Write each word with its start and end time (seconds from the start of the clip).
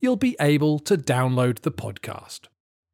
you'll 0.00 0.16
be 0.16 0.36
able 0.40 0.78
to 0.80 0.96
download 0.96 1.60
the 1.60 1.72
podcast. 1.72 2.42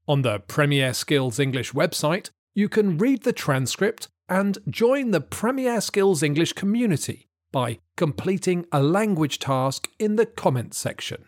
On 0.07 0.23
the 0.23 0.41
Premier 0.41 0.93
Skills 0.93 1.39
English 1.39 1.73
website, 1.73 2.31
you 2.55 2.69
can 2.69 2.99
read 2.99 3.23
the 3.23 3.33
transcript 3.33 4.09
and 4.29 4.59
join 4.69 5.11
the 5.11 5.21
Premier 5.21 5.81
Skills 5.81 6.23
English 6.23 6.53
community 6.53 7.29
by 7.53 7.79
completing 7.97 8.67
a 8.73 8.83
language 8.83 9.39
task 9.39 9.89
in 9.99 10.17
the 10.17 10.27
comments 10.27 10.79
section. 10.79 11.25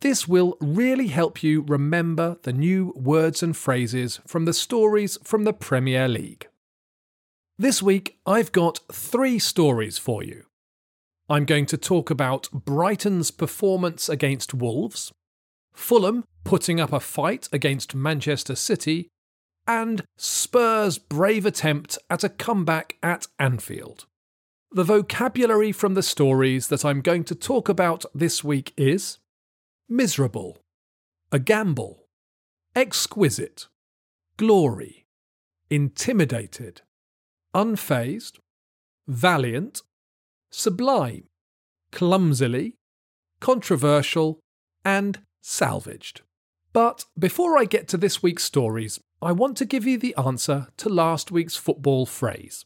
This 0.00 0.28
will 0.28 0.56
really 0.60 1.08
help 1.08 1.42
you 1.42 1.62
remember 1.62 2.38
the 2.42 2.52
new 2.52 2.92
words 2.94 3.42
and 3.42 3.56
phrases 3.56 4.20
from 4.26 4.44
the 4.44 4.52
stories 4.52 5.18
from 5.24 5.44
the 5.44 5.52
Premier 5.52 6.06
League. 6.06 6.48
This 7.58 7.82
week, 7.82 8.18
I've 8.24 8.52
got 8.52 8.78
three 8.92 9.40
stories 9.40 9.98
for 9.98 10.22
you. 10.22 10.44
I'm 11.28 11.44
going 11.44 11.66
to 11.66 11.76
talk 11.76 12.10
about 12.10 12.48
Brighton's 12.52 13.30
performance 13.30 14.08
against 14.08 14.54
Wolves, 14.54 15.12
Fulham 15.74 16.24
putting 16.44 16.80
up 16.80 16.92
a 16.92 17.00
fight 17.00 17.48
against 17.52 17.94
Manchester 17.94 18.54
City, 18.54 19.10
and 19.66 20.02
Spurs' 20.16 20.96
brave 20.96 21.44
attempt 21.44 21.98
at 22.08 22.24
a 22.24 22.30
comeback 22.30 22.96
at 23.02 23.26
Anfield. 23.38 24.06
The 24.72 24.84
vocabulary 24.84 25.72
from 25.72 25.92
the 25.92 26.02
stories 26.02 26.68
that 26.68 26.84
I'm 26.84 27.02
going 27.02 27.24
to 27.24 27.34
talk 27.34 27.68
about 27.68 28.06
this 28.14 28.42
week 28.42 28.72
is 28.78 29.18
miserable, 29.88 30.62
a 31.30 31.38
gamble, 31.38 32.06
exquisite, 32.74 33.66
glory, 34.38 35.06
intimidated, 35.68 36.80
unfazed, 37.54 38.38
valiant, 39.06 39.82
sublime, 40.50 41.24
clumsily, 41.92 42.76
controversial, 43.40 44.40
and 44.84 45.20
salvaged. 45.40 46.22
But 46.72 47.04
before 47.18 47.58
I 47.58 47.64
get 47.64 47.88
to 47.88 47.96
this 47.96 48.22
week's 48.22 48.44
stories, 48.44 49.00
I 49.20 49.32
want 49.32 49.56
to 49.56 49.64
give 49.64 49.86
you 49.86 49.98
the 49.98 50.14
answer 50.16 50.68
to 50.76 50.88
last 50.88 51.30
week's 51.30 51.56
football 51.56 52.06
phrase. 52.06 52.64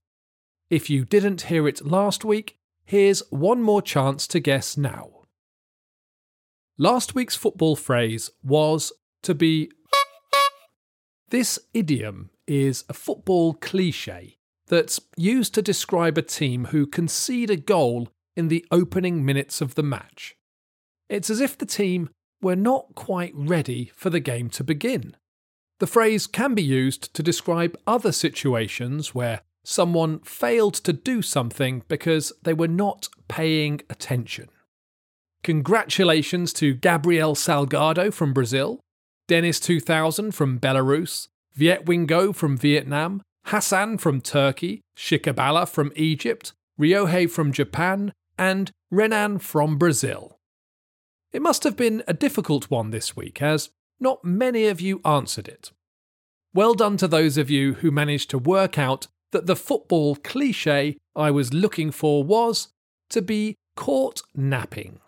If 0.69 0.91
you 0.91 1.05
didn't 1.05 1.42
hear 1.42 1.69
it 1.69 1.86
last 1.86 2.24
week, 2.24 2.56
here's 2.84 3.22
one 3.30 3.62
more 3.62 3.83
chance 3.83 4.27
to 4.28 4.41
guess 4.41 4.77
now. 4.77 5.27
Last 6.77 7.14
week's 7.14 7.36
football 7.36 7.77
phrase 7.77 8.30
was 8.42 8.92
to 9.22 9.34
be. 9.34 9.70
This 11.30 11.58
idiom 11.72 12.30
is 12.46 12.84
a 12.89 12.92
football 12.92 13.55
cliche 13.55 14.39
that's 14.73 14.98
used 15.19 15.53
to 15.53 15.61
describe 15.61 16.17
a 16.17 16.23
team 16.23 16.65
who 16.70 16.87
concede 16.87 17.51
a 17.51 17.56
goal 17.56 18.09
in 18.34 18.48
the 18.48 18.65
opening 18.70 19.23
minutes 19.23 19.61
of 19.61 19.75
the 19.75 19.83
match. 19.83 20.34
It's 21.11 21.29
as 21.29 21.42
if 21.42 21.59
the 21.59 21.67
team 21.67 22.09
were 22.41 22.57
not 22.57 22.95
quite 22.95 23.35
ready 23.35 23.92
for 23.95 24.08
the 24.08 24.19
game 24.19 24.48
to 24.48 24.64
begin. 24.64 25.14
The 25.79 25.86
phrase 25.86 26.27
can 26.27 26.55
be 26.55 26.63
used 26.63 27.13
to 27.13 27.23
describe 27.23 27.79
other 27.86 28.13
situations 28.13 29.14
where 29.14 29.42
someone 29.63 30.20
failed 30.20 30.75
to 30.75 30.95
do 30.95 31.20
something 31.20 31.83
because 31.86 32.33
they 32.42 32.55
were 32.55 32.67
not 32.67 33.11
paying 33.29 33.83
attention. 33.91 34.48
Congratulations 35.45 36.51
to 36.55 36.73
Gabriel 36.73 37.35
Salgado 37.35 38.11
from 38.11 38.33
Brazil, 38.33 38.80
Dennis 39.29 39.61
2000 39.61 40.33
from 40.33 40.58
Belarus, 40.58 41.29
Viet 41.55 41.85
Wingo 41.85 42.33
from 42.33 42.57
Vietnam, 42.57 43.20
Hassan 43.47 43.98
from 43.98 44.20
Turkey, 44.20 44.83
Shikabala 44.97 45.69
from 45.69 45.92
Egypt, 45.97 46.53
Ryohei 46.80 47.30
from 47.30 47.53
Japan, 47.53 48.13
and 48.39 48.70
Renan 48.91 49.39
from 49.39 49.79
Brazil. 49.79 50.39
It 51.33 51.42
must 51.42 51.64
have 51.64 51.77
been 51.77 52.02
a 52.07 52.14
difficult 52.14 52.70
one 52.70 52.91
this 52.91 53.17
week, 53.17 53.41
as 53.41 53.70
not 53.98 54.25
many 54.25 54.67
of 54.67 54.81
you 54.81 55.01
answered 55.05 55.48
it. 55.48 55.70
Well 56.55 56.75
done 56.75 56.97
to 56.98 57.08
those 57.08 57.39
of 57.39 57.51
you 57.51 57.75
who 57.75 57.91
managed 57.91 58.31
to 58.31 58.39
work 58.39 58.79
out 58.79 59.07
that 59.31 59.47
the 59.47 59.57
football 59.57 60.17
cliche 60.17 60.98
I 61.17 61.31
was 61.31 61.55
looking 61.55 61.91
for 61.91 62.23
was 62.23 62.69
to 63.11 63.23
be 63.23 63.57
caught 63.77 64.23
napping. 64.35 65.01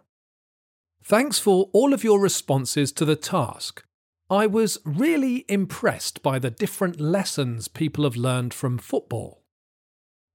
Thanks 1.03 1.39
for 1.39 1.69
all 1.73 1.93
of 1.93 2.03
your 2.03 2.19
responses 2.19 2.91
to 2.93 3.05
the 3.05 3.17
task. 3.17 3.85
I 4.31 4.47
was 4.47 4.79
really 4.85 5.45
impressed 5.49 6.23
by 6.23 6.39
the 6.39 6.51
different 6.51 6.99
lessons 6.99 7.69
people 7.69 8.05
have 8.05 8.17
learned 8.17 8.55
from 8.55 8.79
football. 8.79 9.43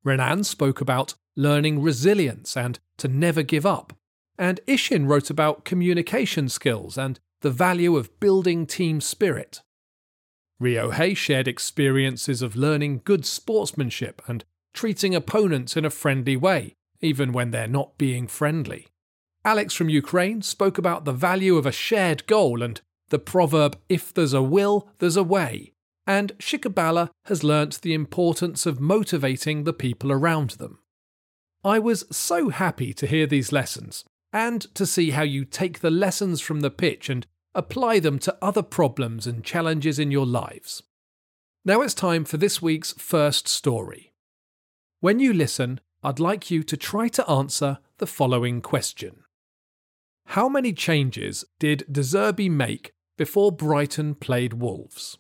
Renan 0.04 0.44
spoke 0.44 0.80
about 0.80 1.16
learning 1.36 1.82
resilience 1.82 2.56
and 2.56 2.80
to 2.98 3.08
never 3.08 3.42
give 3.42 3.66
up, 3.66 3.94
and 4.38 4.60
Ishin 4.68 5.08
wrote 5.08 5.30
about 5.30 5.66
communication 5.66 6.50
skills 6.50 6.98
and 6.98 7.20
the 7.42 7.50
value 7.50 7.98
of 7.98 8.20
building 8.20 8.66
team 8.66 9.02
spirit. 9.02 9.62
Ryohei 10.62 11.16
shared 11.16 11.48
experiences 11.48 12.42
of 12.42 12.56
learning 12.56 13.02
good 13.06 13.26
sportsmanship 13.26 14.22
and 14.28 14.44
treating 14.74 15.16
opponents 15.16 15.76
in 15.76 15.86
a 15.86 15.90
friendly 15.90 16.36
way, 16.38 16.76
even 17.02 17.32
when 17.32 17.52
they're 17.52 17.68
not 17.68 17.98
being 17.98 18.28
friendly. 18.28 18.88
Alex 19.46 19.74
from 19.74 19.90
Ukraine 19.90 20.42
spoke 20.42 20.78
about 20.78 21.06
the 21.06 21.14
value 21.14 21.56
of 21.56 21.66
a 21.66 21.72
shared 21.72 22.28
goal 22.28 22.62
and 22.62 22.82
the 23.10 23.20
proverb, 23.20 23.78
if 23.90 24.14
there's 24.14 24.34
a 24.34 24.42
will, 24.42 24.90
there's 25.00 25.18
a 25.18 25.24
way. 25.24 25.74
And 26.08 26.32
Shikabala 26.40 27.10
has 27.26 27.44
learnt 27.44 27.82
the 27.82 27.94
importance 27.94 28.66
of 28.66 28.80
motivating 28.80 29.64
the 29.64 29.74
people 29.74 30.12
around 30.12 30.52
them. 30.52 30.80
I 31.64 31.80
was 31.80 32.06
so 32.10 32.50
happy 32.50 32.94
to 32.94 33.06
hear 33.06 33.28
these 33.28 33.52
lessons 33.52 34.06
and 34.32 34.62
to 34.76 34.86
see 34.86 35.12
how 35.12 35.24
you 35.24 35.46
take 35.46 35.80
the 35.80 35.92
lessons 35.92 36.42
from 36.42 36.62
the 36.62 36.72
pitch 36.72 37.10
and 37.10 37.26
apply 37.54 38.00
them 38.00 38.20
to 38.20 38.38
other 38.42 38.64
problems 38.64 39.28
and 39.28 39.44
challenges 39.44 40.00
in 40.00 40.12
your 40.12 40.26
lives. 40.26 40.84
Now 41.66 41.82
it's 41.82 41.94
time 41.94 42.26
for 42.26 42.38
this 42.38 42.62
week's 42.62 42.94
first 42.94 43.48
story. 43.48 44.14
When 45.02 45.20
you 45.20 45.34
listen, 45.34 45.82
I'd 46.04 46.20
like 46.20 46.50
you 46.50 46.64
to 46.64 46.78
try 46.78 47.08
to 47.10 47.30
answer 47.30 47.80
the 47.98 48.08
following 48.08 48.62
question 48.62 49.24
How 50.28 50.48
many 50.48 50.72
changes 50.74 51.44
did 51.60 51.86
De 51.92 52.02
Zerbi 52.02 52.50
make 52.50 52.94
before 53.20 53.52
Brighton 53.52 54.16
played 54.16 54.54
Wolves? 54.54 55.18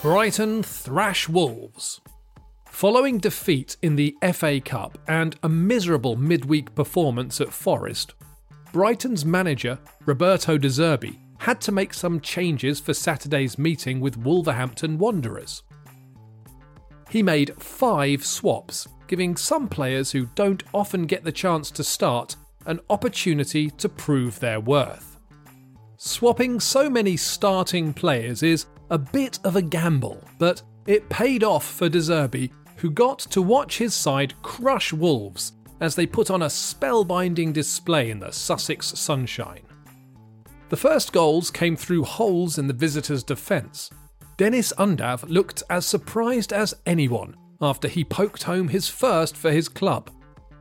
Brighton 0.00 0.62
thrash 0.62 1.28
Wolves. 1.28 2.00
Following 2.64 3.18
defeat 3.18 3.76
in 3.82 3.96
the 3.96 4.16
FA 4.32 4.58
Cup 4.58 4.96
and 5.06 5.36
a 5.42 5.50
miserable 5.50 6.16
midweek 6.16 6.74
performance 6.74 7.42
at 7.42 7.52
Forest, 7.52 8.14
Brighton's 8.72 9.26
manager, 9.26 9.78
Roberto 10.06 10.56
De 10.56 10.68
Zerbi, 10.68 11.18
had 11.36 11.60
to 11.60 11.70
make 11.70 11.92
some 11.92 12.20
changes 12.20 12.80
for 12.80 12.94
Saturday's 12.94 13.58
meeting 13.58 14.00
with 14.00 14.16
Wolverhampton 14.16 14.96
Wanderers. 14.96 15.62
He 17.10 17.22
made 17.22 17.54
five 17.62 18.24
swaps, 18.24 18.88
giving 19.08 19.36
some 19.36 19.68
players 19.68 20.10
who 20.10 20.30
don't 20.34 20.62
often 20.72 21.04
get 21.04 21.22
the 21.22 21.32
chance 21.32 21.70
to 21.72 21.84
start 21.84 22.34
an 22.68 22.78
opportunity 22.90 23.70
to 23.70 23.88
prove 23.88 24.38
their 24.38 24.60
worth. 24.60 25.18
Swapping 25.96 26.60
so 26.60 26.88
many 26.88 27.16
starting 27.16 27.92
players 27.92 28.44
is 28.44 28.66
a 28.90 28.98
bit 28.98 29.40
of 29.42 29.56
a 29.56 29.62
gamble, 29.62 30.22
but 30.38 30.62
it 30.86 31.08
paid 31.08 31.42
off 31.42 31.66
for 31.66 31.88
De 31.88 31.98
Zerbi 31.98 32.50
who 32.76 32.90
got 32.90 33.18
to 33.18 33.42
watch 33.42 33.78
his 33.78 33.94
side 33.94 34.40
crush 34.42 34.92
Wolves 34.92 35.54
as 35.80 35.96
they 35.96 36.06
put 36.06 36.30
on 36.30 36.42
a 36.42 36.46
spellbinding 36.46 37.52
display 37.52 38.10
in 38.10 38.20
the 38.20 38.32
Sussex 38.32 38.86
sunshine. 38.98 39.64
The 40.68 40.76
first 40.76 41.12
goals 41.12 41.50
came 41.50 41.76
through 41.76 42.04
holes 42.04 42.58
in 42.58 42.66
the 42.66 42.74
visitors' 42.74 43.24
defence. 43.24 43.90
Deniz 44.36 44.72
Undav 44.78 45.28
looked 45.28 45.62
as 45.70 45.86
surprised 45.86 46.52
as 46.52 46.74
anyone 46.86 47.34
after 47.60 47.88
he 47.88 48.04
poked 48.04 48.44
home 48.44 48.68
his 48.68 48.88
first 48.88 49.36
for 49.36 49.50
his 49.50 49.68
club. 49.68 50.10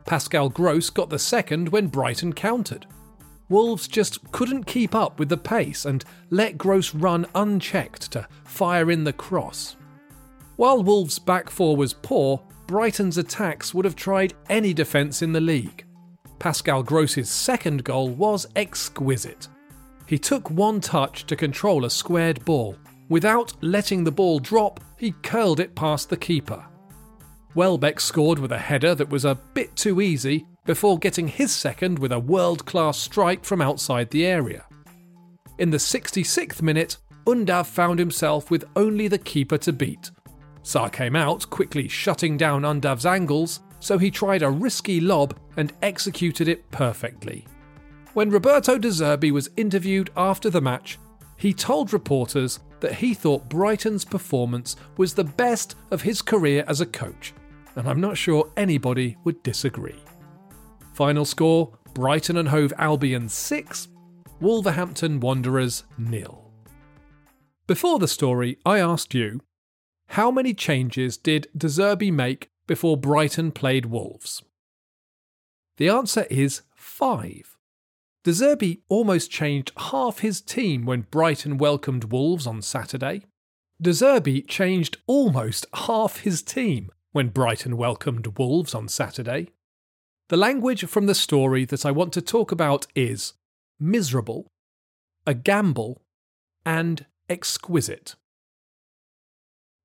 Pascal 0.07 0.47
Gross 0.47 0.89
got 0.89 1.09
the 1.09 1.19
second 1.19 1.67
when 1.67 1.87
Brighton 1.87 2.31
countered. 2.31 2.87
Wolves 3.49 3.89
just 3.89 4.31
couldn't 4.31 4.63
keep 4.63 4.95
up 4.95 5.19
with 5.19 5.27
the 5.27 5.37
pace 5.37 5.83
and 5.83 6.03
let 6.29 6.57
Gross 6.57 6.95
run 6.95 7.25
unchecked 7.35 8.11
to 8.13 8.25
fire 8.45 8.89
in 8.89 9.03
the 9.03 9.11
cross. 9.11 9.75
While 10.55 10.81
Wolves' 10.81 11.19
back 11.19 11.49
four 11.49 11.75
was 11.75 11.93
poor, 11.93 12.41
Brighton's 12.67 13.17
attacks 13.17 13.73
would 13.73 13.83
have 13.83 13.97
tried 13.97 14.33
any 14.49 14.73
defence 14.73 15.21
in 15.21 15.33
the 15.33 15.41
league. 15.41 15.85
Pascal 16.39 16.83
Gross's 16.83 17.29
second 17.29 17.83
goal 17.83 18.09
was 18.09 18.47
exquisite. 18.55 19.49
He 20.05 20.17
took 20.17 20.49
one 20.49 20.79
touch 20.79 21.25
to 21.25 21.35
control 21.35 21.83
a 21.83 21.89
squared 21.89 22.43
ball. 22.45 22.77
Without 23.09 23.53
letting 23.61 24.05
the 24.05 24.11
ball 24.11 24.39
drop, 24.39 24.79
he 24.97 25.11
curled 25.21 25.59
it 25.59 25.75
past 25.75 26.09
the 26.09 26.17
keeper. 26.17 26.65
Welbeck 27.57 27.99
scored 27.99 28.37
with 28.37 28.51
a 28.51 28.59
header 28.59 28.93
that 28.93 29.09
was 29.09 29.25
a 29.25 29.33
bit 29.55 29.75
too 29.75 29.99
easy 29.99 30.45
before 30.67 30.99
getting 30.99 31.27
his 31.27 31.51
second 31.51 31.97
with 31.97 32.11
a 32.11 32.19
world 32.19 32.67
class 32.67 32.99
strike 32.99 33.43
from 33.43 33.63
outside 33.63 34.11
the 34.11 34.27
area. 34.27 34.63
In 35.57 35.71
the 35.71 35.77
66th 35.77 36.61
minute, 36.61 36.97
Undav 37.25 37.65
found 37.65 37.97
himself 37.97 38.51
with 38.51 38.65
only 38.75 39.07
the 39.07 39.17
keeper 39.17 39.57
to 39.57 39.73
beat. 39.73 40.11
Sá 40.61 40.87
came 40.87 41.15
out, 41.15 41.49
quickly 41.49 41.87
shutting 41.87 42.37
down 42.37 42.61
Undav's 42.61 43.07
angles, 43.07 43.61
so 43.79 43.97
he 43.97 44.11
tried 44.11 44.43
a 44.43 44.51
risky 44.51 44.99
lob 44.99 45.35
and 45.57 45.73
executed 45.81 46.47
it 46.47 46.69
perfectly. 46.69 47.43
When 48.13 48.29
Roberto 48.29 48.77
De 48.77 48.89
Zerbi 48.89 49.31
was 49.31 49.49
interviewed 49.57 50.11
after 50.15 50.51
the 50.51 50.61
match, 50.61 50.99
he 51.37 51.55
told 51.55 51.91
reporters 51.91 52.59
that 52.81 52.93
he 52.93 53.15
thought 53.15 53.49
Brighton's 53.49 54.05
performance 54.05 54.75
was 54.97 55.15
the 55.15 55.23
best 55.23 55.73
of 55.89 56.03
his 56.03 56.21
career 56.21 56.63
as 56.67 56.81
a 56.81 56.85
coach, 56.85 57.33
and 57.77 57.87
I'm 57.87 58.01
not 58.01 58.17
sure 58.17 58.51
anybody 58.57 59.17
would 59.23 59.41
disagree. 59.43 60.03
Final 60.93 61.25
score 61.25 61.77
Brighton 61.93 62.37
and 62.37 62.49
Hove 62.49 62.73
Albion 62.77 63.29
6, 63.29 63.87
Wolverhampton 64.41 65.19
Wanderers 65.19 65.83
nil. 65.97 66.51
Before 67.67 67.99
the 67.99 68.07
story, 68.07 68.57
I 68.65 68.79
asked 68.79 69.13
you, 69.13 69.41
how 70.11 70.31
many 70.31 70.53
changes 70.53 71.17
did 71.17 71.47
De 71.55 72.11
make 72.11 72.49
before 72.65 72.97
Brighton 72.97 73.51
played 73.51 73.85
Wolves? 73.85 74.41
The 75.77 75.89
answer 75.89 76.25
is 76.31 76.63
five. 76.75 77.57
De 78.23 78.79
almost 78.89 79.29
changed 79.29 79.71
half 79.77 80.19
his 80.19 80.41
team 80.41 80.85
when 80.85 81.01
Brighton 81.11 81.57
welcomed 81.57 82.05
Wolves 82.05 82.47
on 82.47 82.61
Saturday. 82.61 83.25
De 83.79 84.41
changed 84.41 84.97
almost 85.05 85.67
half 85.73 86.21
his 86.21 86.41
team 86.41 86.89
when 87.11 87.29
Brighton 87.29 87.77
welcomed 87.77 88.37
Wolves 88.37 88.75
on 88.75 88.87
Saturday. 88.87 89.49
The 90.29 90.37
language 90.37 90.85
from 90.85 91.05
the 91.05 91.15
story 91.15 91.65
that 91.65 91.85
I 91.85 91.91
want 91.91 92.13
to 92.13 92.21
talk 92.21 92.51
about 92.51 92.87
is 92.95 93.33
miserable, 93.79 94.51
a 95.25 95.33
gamble, 95.33 96.01
and 96.65 97.05
exquisite. 97.29 98.15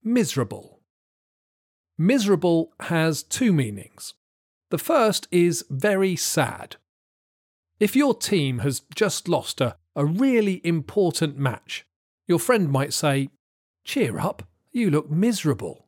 Miserable. 0.03 0.81
Miserable 1.97 2.73
has 2.81 3.23
two 3.23 3.53
meanings. 3.53 4.15
The 4.71 4.79
first 4.79 5.29
is 5.31 5.65
very 5.71 6.17
sad. 6.17 6.77
If 7.79 7.95
your 7.95 8.15
team 8.15 8.61
has 8.61 8.83
just 8.95 9.29
lost 9.29 9.61
a, 9.61 9.77
a 9.95 10.05
really 10.05 10.61
important 10.65 11.37
match, 11.37 11.85
your 12.27 12.39
friend 12.39 12.69
might 12.71 12.93
say, 12.93 13.29
Cheer 13.85 14.19
up, 14.19 14.49
you 14.73 14.91
look 14.91 15.11
miserable. 15.11 15.87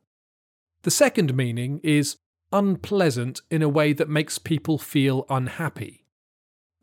The 0.85 0.91
second 0.91 1.35
meaning 1.35 1.79
is 1.81 2.17
unpleasant 2.51 3.41
in 3.49 3.63
a 3.63 3.67
way 3.67 3.91
that 3.91 4.07
makes 4.07 4.37
people 4.37 4.77
feel 4.77 5.25
unhappy. 5.31 6.05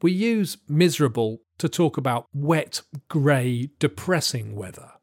We 0.03 0.11
use 0.11 0.59
miserable 0.69 1.43
to 1.59 1.69
talk 1.69 1.97
about 1.97 2.27
wet, 2.35 2.83
grey, 3.09 3.71
depressing 3.79 4.57
weather. 4.57 4.95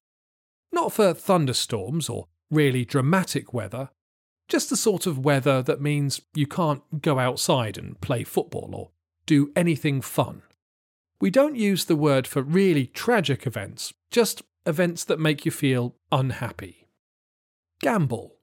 Not 0.73 0.91
for 0.91 1.13
thunderstorms 1.13 2.09
or 2.09 2.27
really 2.51 2.83
dramatic 2.83 3.53
weather, 3.53 3.91
just 4.49 4.69
the 4.69 4.75
sort 4.75 5.05
of 5.05 5.23
weather 5.23 5.61
that 5.61 5.79
means 5.79 6.19
you 6.35 6.45
can't 6.45 7.01
go 7.01 7.19
outside 7.19 7.77
and 7.77 8.01
play 8.01 8.25
football 8.25 8.71
or 8.75 8.89
do 9.25 9.53
anything 9.55 10.01
fun. 10.01 10.41
We 11.21 11.29
don't 11.29 11.55
use 11.55 11.85
the 11.85 11.95
word 11.95 12.27
for 12.27 12.41
really 12.41 12.87
tragic 12.87 13.47
events, 13.47 13.93
just 14.11 14.41
events 14.65 15.05
that 15.05 15.21
make 15.21 15.45
you 15.45 15.51
feel 15.51 15.95
unhappy. 16.11 16.89
Gamble. 17.79 18.38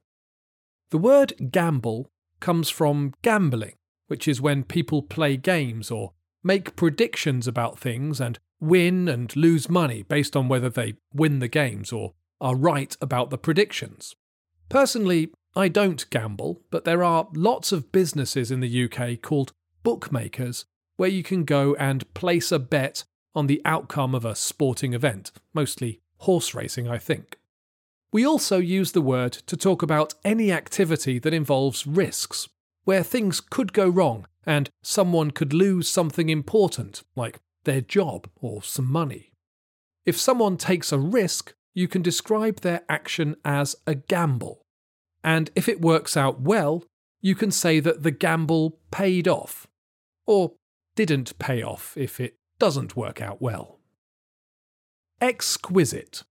The 0.91 0.99
word 0.99 1.51
gamble 1.51 2.11
comes 2.41 2.71
from 2.71 3.15
gambling, 3.23 3.75
which 4.07 4.29
is 4.29 4.41
when 4.41 4.63
people 4.65 5.03
play 5.03 5.37
games 5.37 5.91
or 5.91 6.13
make 6.45 6.77
predictions 6.77 7.49
about 7.49 7.79
things 7.79 8.21
and 8.21 8.39
win 8.61 9.09
and 9.09 9.35
lose 9.35 9.69
money 9.69 10.03
based 10.03 10.37
on 10.37 10.49
whether 10.49 10.71
they 10.71 10.95
win 11.13 11.41
the 11.41 11.49
games 11.49 11.93
or 11.93 12.15
are 12.41 12.55
right 12.55 12.97
about 13.01 13.31
the 13.31 13.39
predictions. 13.39 14.15
Personally, 14.69 15.31
I 15.55 15.69
don't 15.69 16.09
gamble, 16.11 16.61
but 16.71 16.85
there 16.85 17.03
are 17.03 17.29
lots 17.35 17.73
of 17.73 17.91
businesses 17.91 18.51
in 18.51 18.61
the 18.61 18.85
UK 18.85 19.21
called 19.21 19.53
bookmakers 19.83 20.67
where 20.97 21.09
you 21.09 21.23
can 21.23 21.45
go 21.45 21.75
and 21.77 22.13
place 22.15 22.53
a 22.53 22.59
bet 22.59 23.05
on 23.35 23.47
the 23.47 23.61
outcome 23.65 24.15
of 24.15 24.25
a 24.25 24.35
sporting 24.35 24.95
event, 24.95 25.31
mostly 25.53 26.01
horse 26.19 26.55
racing, 26.55 26.89
I 26.89 26.99
think. 26.99 27.39
We 28.17 28.25
also 28.25 28.57
use 28.57 28.93
the 28.93 29.03
word 29.03 29.35
to 29.45 29.59
talk 29.59 29.83
about 29.83 30.15
any 30.25 30.51
activity 30.51 31.19
that 31.19 31.35
involves 31.35 31.87
risks, 31.87 32.49
where 32.85 33.03
things 33.03 33.43
could 33.43 33.75
go 33.75 33.91
wrong 33.91 34.27
and 34.47 34.71
someone 34.83 35.33
could 35.33 35.53
lose 35.53 35.87
something 35.87 36.31
important, 36.31 37.03
like 37.15 37.41
their 37.65 37.83
job 37.83 38.27
or 38.41 38.63
some 38.63 38.91
money. 38.91 39.33
If 40.07 40.19
someone 40.19 40.57
takes 40.57 40.93
a 40.93 40.99
risk, 40.99 41.53
you 41.75 41.89
can 41.89 42.01
describe 42.01 42.61
their 42.61 42.85
action 42.89 43.37
as 43.45 43.77
a 43.87 43.95
gamble. 43.95 44.63
And 45.23 45.51
if 45.55 45.69
it 45.69 45.83
works 45.83 46.17
out 46.17 46.41
well, 46.41 46.85
you 47.21 47.35
can 47.35 47.51
say 47.51 47.81
that 47.81 48.03
the 48.03 48.13
gamble 48.13 48.79
paid 48.91 49.29
off, 49.29 49.67
or 50.25 50.55
didn't 50.95 51.39
pay 51.39 51.63
off 51.63 51.95
if 51.99 52.19
it 52.19 52.39
doesn't 52.59 52.97
work 52.97 53.21
out 53.21 53.43
well. 53.43 53.79
Exquisite. 55.21 56.23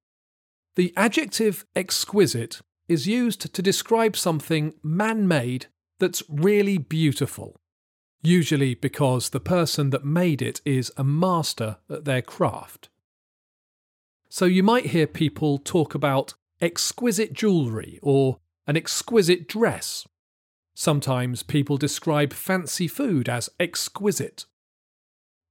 The 0.76 0.94
adjective 0.98 1.66
exquisite 1.76 2.62
is 2.88 3.08
used 3.08 3.54
to 3.54 3.62
describe 3.62 4.18
something 4.18 4.74
man 4.84 5.28
made 5.28 5.68
that's 6.00 6.22
really 6.30 6.78
beautiful, 6.78 7.56
usually 8.22 8.76
because 8.76 9.30
the 9.30 9.40
person 9.40 9.92
that 9.92 10.04
made 10.04 10.42
it 10.42 10.60
is 10.66 10.92
a 10.98 11.04
master 11.04 11.78
at 11.90 12.06
their 12.06 12.22
craft. 12.22 12.90
So 14.30 14.46
you 14.46 14.64
might 14.64 14.88
hear 14.88 15.08
people 15.08 15.60
talk 15.60 15.96
about 15.96 16.34
exquisite 16.60 17.32
jewellery 17.32 18.00
or 18.02 18.40
an 18.68 18.76
exquisite 18.76 19.48
dress. 19.48 20.06
Sometimes 20.74 21.42
people 21.42 21.78
describe 21.78 22.34
fancy 22.34 22.90
food 22.90 23.30
as 23.30 23.50
exquisite. 23.60 24.46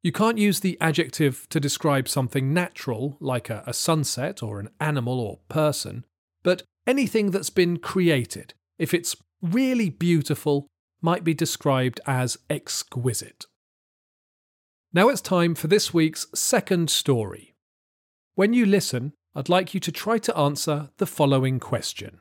You 0.05 0.13
can't 0.13 0.37
use 0.37 0.61
the 0.61 0.77
adjective 0.83 1.49
to 1.49 1.59
describe 1.59 2.11
something 2.11 2.53
natural, 2.53 3.17
like 3.21 3.49
a, 3.49 3.65
a, 3.67 3.73
sunset 3.73 4.43
or 4.43 4.61
an 4.61 4.69
animal 4.79 5.19
or 5.19 5.39
person, 5.49 6.05
but 6.43 6.63
anything 6.87 7.31
that's 7.31 7.49
been 7.49 7.79
created, 7.79 8.53
if 8.79 8.93
it's 8.93 9.17
really 9.41 9.89
beautiful, 9.89 10.67
might 11.01 11.25
be 11.25 11.33
described 11.33 12.03
as 12.07 12.37
exquisite. 12.51 13.47
Now 14.93 15.09
it's 15.09 15.23
time 15.23 15.55
for 15.55 15.69
this 15.69 15.95
week's 15.95 16.27
second 16.35 16.91
story. 16.91 17.55
When 18.35 18.53
you 18.53 18.67
listen, 18.67 19.15
I'd 19.35 19.49
like 19.49 19.73
you 19.73 19.81
to 19.81 19.91
try 19.91 20.19
to 20.19 20.37
answer 20.37 20.91
the 20.99 21.07
following 21.07 21.59
question 21.59 22.19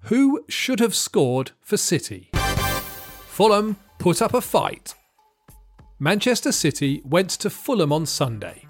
who 0.00 0.44
should 0.48 0.80
have 0.80 0.96
scored 0.96 1.52
for 1.60 1.76
City? 1.76 2.30
Fulham 3.28 3.76
put 3.98 4.20
up 4.20 4.34
a 4.34 4.40
fight. 4.40 4.94
Manchester 5.98 6.52
City 6.52 7.02
went 7.04 7.30
to 7.30 7.50
Fulham 7.50 7.92
on 7.92 8.06
Sunday. 8.06 8.66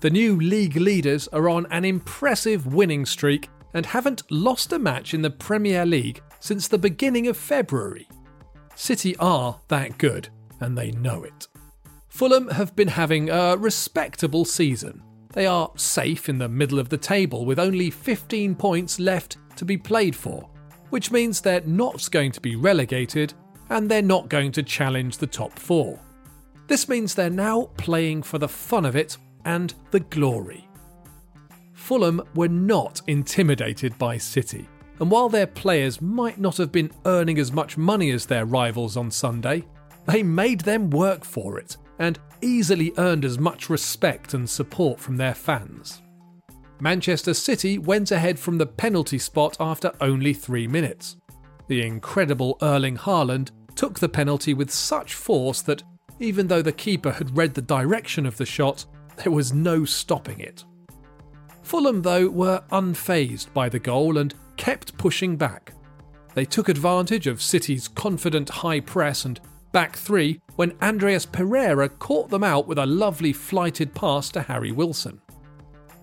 The 0.00 0.10
new 0.10 0.40
league 0.40 0.76
leaders 0.76 1.28
are 1.28 1.48
on 1.48 1.66
an 1.70 1.84
impressive 1.84 2.66
winning 2.66 3.06
streak 3.06 3.48
and 3.74 3.86
haven't 3.86 4.30
lost 4.30 4.72
a 4.72 4.78
match 4.78 5.14
in 5.14 5.22
the 5.22 5.30
Premier 5.30 5.86
League 5.86 6.20
since 6.40 6.68
the 6.68 6.78
beginning 6.78 7.26
of 7.28 7.36
February. 7.36 8.08
City 8.74 9.16
are 9.18 9.60
that 9.68 9.98
good, 9.98 10.28
and 10.60 10.76
they 10.76 10.90
know 10.92 11.24
it. 11.24 11.48
Fulham 12.08 12.48
have 12.48 12.74
been 12.74 12.88
having 12.88 13.30
a 13.30 13.56
respectable 13.56 14.44
season. 14.44 15.02
They 15.32 15.46
are 15.46 15.70
safe 15.76 16.28
in 16.28 16.38
the 16.38 16.48
middle 16.48 16.78
of 16.78 16.88
the 16.88 16.98
table 16.98 17.44
with 17.44 17.58
only 17.58 17.90
15 17.90 18.54
points 18.54 18.98
left 18.98 19.36
to 19.56 19.64
be 19.64 19.76
played 19.76 20.16
for 20.16 20.48
which 20.90 21.10
means 21.10 21.40
they're 21.40 21.60
not 21.62 22.10
going 22.10 22.32
to 22.32 22.40
be 22.40 22.56
relegated 22.56 23.34
and 23.70 23.90
they're 23.90 24.02
not 24.02 24.28
going 24.28 24.52
to 24.52 24.62
challenge 24.62 25.18
the 25.18 25.26
top 25.26 25.58
four. 25.58 25.98
This 26.68 26.88
means 26.88 27.14
they're 27.14 27.30
now 27.30 27.70
playing 27.78 28.22
for 28.22 28.38
the 28.38 28.48
fun 28.48 28.84
of 28.84 28.94
it 28.94 29.16
and 29.44 29.74
the 29.90 30.00
glory. 30.00 30.68
Fulham 31.72 32.22
were 32.34 32.48
not 32.48 33.00
intimidated 33.06 33.96
by 33.98 34.18
City, 34.18 34.68
and 35.00 35.10
while 35.10 35.30
their 35.30 35.46
players 35.46 36.02
might 36.02 36.38
not 36.38 36.58
have 36.58 36.70
been 36.70 36.92
earning 37.06 37.38
as 37.38 37.50
much 37.50 37.78
money 37.78 38.10
as 38.10 38.26
their 38.26 38.44
rivals 38.44 38.96
on 38.96 39.10
Sunday, 39.10 39.64
they 40.06 40.22
made 40.22 40.60
them 40.60 40.90
work 40.90 41.24
for 41.24 41.58
it 41.58 41.78
and 41.98 42.18
easily 42.42 42.92
earned 42.98 43.24
as 43.24 43.38
much 43.38 43.70
respect 43.70 44.34
and 44.34 44.48
support 44.48 45.00
from 45.00 45.16
their 45.16 45.34
fans. 45.34 46.02
Manchester 46.80 47.32
City 47.32 47.78
went 47.78 48.10
ahead 48.10 48.38
from 48.38 48.58
the 48.58 48.66
penalty 48.66 49.18
spot 49.18 49.56
after 49.58 49.90
only 50.00 50.34
three 50.34 50.68
minutes. 50.68 51.16
The 51.66 51.82
incredible 51.82 52.58
Erling 52.60 52.96
Haaland 52.98 53.50
took 53.74 53.98
the 53.98 54.08
penalty 54.08 54.54
with 54.54 54.70
such 54.70 55.14
force 55.14 55.62
that 55.62 55.82
even 56.20 56.46
though 56.46 56.62
the 56.62 56.72
keeper 56.72 57.12
had 57.12 57.36
read 57.36 57.54
the 57.54 57.62
direction 57.62 58.26
of 58.26 58.36
the 58.36 58.46
shot, 58.46 58.84
there 59.16 59.32
was 59.32 59.52
no 59.52 59.84
stopping 59.84 60.40
it. 60.40 60.64
Fulham, 61.62 62.02
though, 62.02 62.28
were 62.28 62.62
unfazed 62.70 63.52
by 63.52 63.68
the 63.68 63.78
goal 63.78 64.18
and 64.18 64.34
kept 64.56 64.96
pushing 64.96 65.36
back. 65.36 65.74
They 66.34 66.44
took 66.44 66.68
advantage 66.68 67.26
of 67.26 67.42
City's 67.42 67.88
confident 67.88 68.48
high 68.48 68.80
press 68.80 69.24
and 69.24 69.40
back 69.72 69.96
three 69.96 70.40
when 70.56 70.76
Andreas 70.80 71.26
Pereira 71.26 71.88
caught 71.88 72.30
them 72.30 72.44
out 72.44 72.66
with 72.66 72.78
a 72.78 72.86
lovely 72.86 73.32
flighted 73.32 73.94
pass 73.94 74.30
to 74.30 74.42
Harry 74.42 74.72
Wilson. 74.72 75.20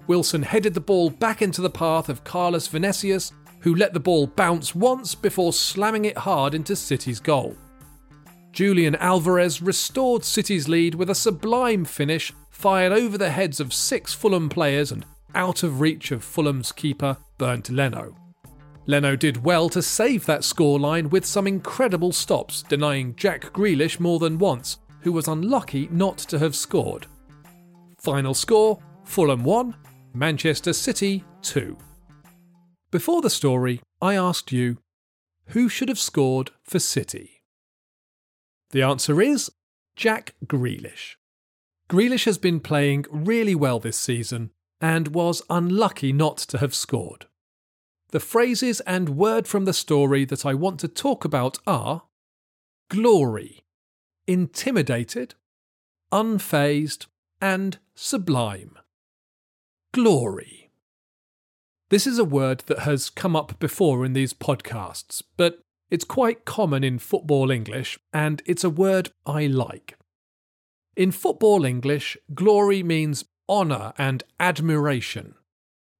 Wilson 0.07 0.43
headed 0.43 0.73
the 0.73 0.81
ball 0.81 1.09
back 1.09 1.41
into 1.41 1.61
the 1.61 1.69
path 1.69 2.09
of 2.09 2.23
Carlos 2.23 2.67
Vinicius, 2.67 3.31
who 3.61 3.75
let 3.75 3.93
the 3.93 3.99
ball 3.99 4.27
bounce 4.27 4.75
once 4.75 5.15
before 5.15 5.51
slamming 5.51 6.05
it 6.05 6.17
hard 6.17 6.53
into 6.53 6.75
City's 6.75 7.19
goal. 7.19 7.55
Julian 8.55 8.95
Alvarez 8.95 9.61
restored 9.61 10.23
City's 10.23 10.69
lead 10.69 10.95
with 10.95 11.09
a 11.09 11.15
sublime 11.15 11.83
finish 11.83 12.31
fired 12.49 12.93
over 12.93 13.17
the 13.17 13.31
heads 13.31 13.59
of 13.59 13.73
six 13.73 14.13
Fulham 14.13 14.47
players 14.47 14.93
and 14.93 15.05
out 15.35 15.61
of 15.61 15.81
reach 15.81 16.09
of 16.11 16.23
Fulham's 16.23 16.71
keeper, 16.71 17.17
Bernd 17.37 17.69
Leno. 17.69 18.15
Leno 18.85 19.17
did 19.17 19.43
well 19.43 19.67
to 19.67 19.81
save 19.81 20.25
that 20.27 20.39
scoreline 20.39 21.09
with 21.09 21.25
some 21.25 21.47
incredible 21.47 22.13
stops, 22.13 22.63
denying 22.63 23.13
Jack 23.17 23.51
Grealish 23.51 23.99
more 23.99 24.19
than 24.19 24.37
once, 24.37 24.77
who 25.01 25.11
was 25.11 25.27
unlucky 25.27 25.89
not 25.91 26.17
to 26.19 26.39
have 26.39 26.55
scored. 26.55 27.07
Final 27.97 28.33
score 28.33 28.79
Fulham 29.03 29.43
1, 29.43 29.75
Manchester 30.13 30.71
City 30.71 31.25
2. 31.41 31.77
Before 32.89 33.21
the 33.21 33.29
story, 33.29 33.81
I 34.01 34.15
asked 34.15 34.53
you, 34.53 34.77
who 35.47 35.67
should 35.67 35.89
have 35.89 35.99
scored 35.99 36.51
for 36.63 36.79
City? 36.79 37.34
The 38.71 38.81
answer 38.81 39.21
is 39.21 39.51
Jack 39.95 40.35
Grealish. 40.45 41.15
Grealish 41.89 42.25
has 42.25 42.37
been 42.37 42.59
playing 42.59 43.05
really 43.09 43.55
well 43.55 43.79
this 43.79 43.97
season 43.97 44.51
and 44.81 45.09
was 45.09 45.41
unlucky 45.49 46.11
not 46.11 46.37
to 46.37 46.57
have 46.57 46.75
scored. 46.75 47.27
The 48.11 48.19
phrases 48.19 48.81
and 48.81 49.09
word 49.09 49.47
from 49.47 49.65
the 49.65 49.73
story 49.73 50.25
that 50.25 50.45
I 50.45 50.53
want 50.53 50.79
to 50.81 50.87
talk 50.87 51.25
about 51.25 51.59
are 51.67 52.03
glory, 52.89 53.63
intimidated, 54.27 55.35
unfazed, 56.11 57.07
and 57.41 57.77
sublime. 57.93 58.77
Glory. 59.91 60.71
This 61.89 62.07
is 62.07 62.17
a 62.17 62.25
word 62.25 62.63
that 62.67 62.79
has 62.79 63.09
come 63.09 63.35
up 63.35 63.59
before 63.59 64.05
in 64.05 64.13
these 64.13 64.33
podcasts, 64.33 65.21
but 65.37 65.59
it's 65.89 66.05
quite 66.05 66.45
common 66.45 66.83
in 66.83 66.99
football 66.99 67.51
English, 67.51 67.99
and 68.11 68.41
it's 68.45 68.63
a 68.63 68.69
word 68.69 69.11
I 69.25 69.47
like. 69.47 69.97
In 70.95 71.11
football 71.11 71.65
English, 71.65 72.17
glory 72.33 72.81
means 72.81 73.25
honour 73.49 73.93
and 73.97 74.23
admiration. 74.39 75.35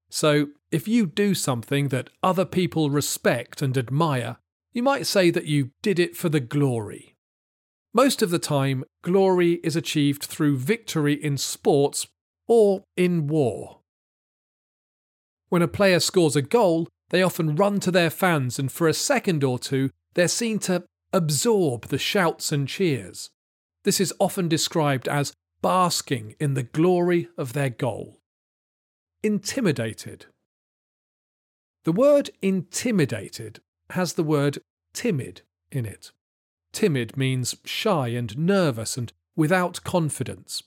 So, 0.09 0.47
if 0.71 0.87
you 0.87 1.05
do 1.05 1.33
something 1.33 1.89
that 1.89 2.09
other 2.23 2.45
people 2.45 2.89
respect 2.89 3.61
and 3.61 3.77
admire, 3.77 4.37
you 4.73 4.83
might 4.83 5.07
say 5.07 5.29
that 5.31 5.45
you 5.45 5.71
did 5.81 5.99
it 5.99 6.15
for 6.15 6.29
the 6.29 6.39
glory. 6.39 7.15
Most 7.93 8.21
of 8.21 8.29
the 8.29 8.39
time, 8.39 8.83
glory 9.03 9.53
is 9.63 9.75
achieved 9.75 10.23
through 10.23 10.57
victory 10.57 11.13
in 11.13 11.37
sports 11.37 12.07
or 12.47 12.83
in 12.97 13.27
war. 13.27 13.79
When 15.49 15.61
a 15.61 15.67
player 15.67 15.99
scores 15.99 16.35
a 16.35 16.41
goal, 16.41 16.89
they 17.09 17.21
often 17.21 17.55
run 17.55 17.79
to 17.81 17.91
their 17.91 18.09
fans, 18.09 18.57
and 18.59 18.71
for 18.71 18.87
a 18.87 18.93
second 18.93 19.43
or 19.43 19.59
two, 19.59 19.89
they're 20.13 20.27
seen 20.27 20.59
to 20.59 20.83
absorb 21.13 21.87
the 21.87 21.97
shouts 21.97 22.51
and 22.51 22.67
cheers. 22.67 23.29
This 23.83 23.99
is 23.99 24.13
often 24.19 24.47
described 24.47 25.07
as 25.07 25.33
basking 25.61 26.35
in 26.39 26.53
the 26.53 26.63
glory 26.63 27.29
of 27.37 27.53
their 27.53 27.69
goal. 27.69 28.19
Intimidated. 29.23 30.25
The 31.83 31.91
word 31.91 32.31
intimidated 32.41 33.61
has 33.91 34.13
the 34.13 34.23
word 34.23 34.59
timid 34.93 35.41
in 35.71 35.85
it. 35.85 36.11
Timid 36.73 37.15
means 37.15 37.55
shy 37.63 38.09
and 38.09 38.37
nervous 38.37 38.97
and 38.97 39.13
without 39.35 39.83
confidence. 39.83 40.63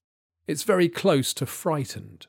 It's 0.46 0.62
very 0.62 0.88
close 0.88 1.34
to 1.34 1.46
frightened. 1.46 2.26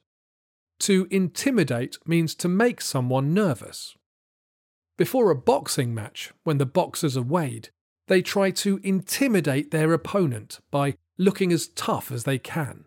To 0.80 1.08
intimidate 1.12 1.98
means 2.06 2.36
to 2.36 2.48
make 2.48 2.82
someone 2.82 3.34
nervous. 3.34 3.96
Before 5.00 5.32
a 5.32 5.36
boxing 5.36 5.96
match, 5.96 6.34
when 6.44 6.58
the 6.58 6.66
boxers 6.66 7.16
are 7.16 7.22
weighed, 7.22 7.70
they 8.08 8.22
try 8.22 8.52
to 8.52 8.82
intimidate 8.84 9.72
their 9.72 9.94
opponent 9.94 10.60
by 10.72 10.98
looking 11.18 11.54
as 11.54 11.70
tough 11.70 12.12
as 12.12 12.26
they 12.26 12.38
can. 12.38 12.84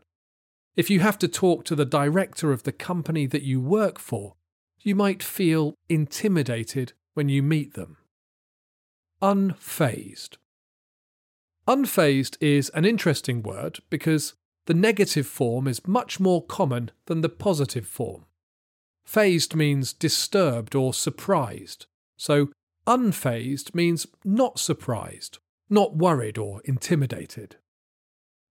If 0.76 0.90
you 0.90 1.00
have 1.00 1.18
to 1.20 1.26
talk 1.26 1.64
to 1.64 1.74
the 1.74 1.86
director 1.86 2.52
of 2.52 2.64
the 2.64 2.72
company 2.72 3.24
that 3.28 3.44
you 3.44 3.62
work 3.62 3.98
for, 3.98 4.34
you 4.82 4.94
might 4.94 5.22
feel 5.22 5.74
intimidated 5.88 6.92
when 7.14 7.30
you 7.30 7.42
meet 7.42 7.72
them. 7.72 7.96
Unfazed. 9.22 10.36
Unfazed 11.66 12.36
is 12.42 12.68
an 12.74 12.84
interesting 12.84 13.42
word 13.42 13.78
because 13.88 14.34
the 14.66 14.74
negative 14.74 15.26
form 15.26 15.66
is 15.66 15.88
much 15.88 16.20
more 16.20 16.44
common 16.44 16.90
than 17.06 17.22
the 17.22 17.30
positive 17.30 17.86
form. 17.86 18.26
Fazed 19.02 19.54
means 19.54 19.94
disturbed 19.94 20.74
or 20.74 20.92
surprised. 20.92 21.86
So, 22.22 22.50
unfazed 22.86 23.74
means 23.74 24.06
not 24.24 24.60
surprised, 24.60 25.40
not 25.68 25.96
worried 25.96 26.38
or 26.38 26.62
intimidated. 26.64 27.56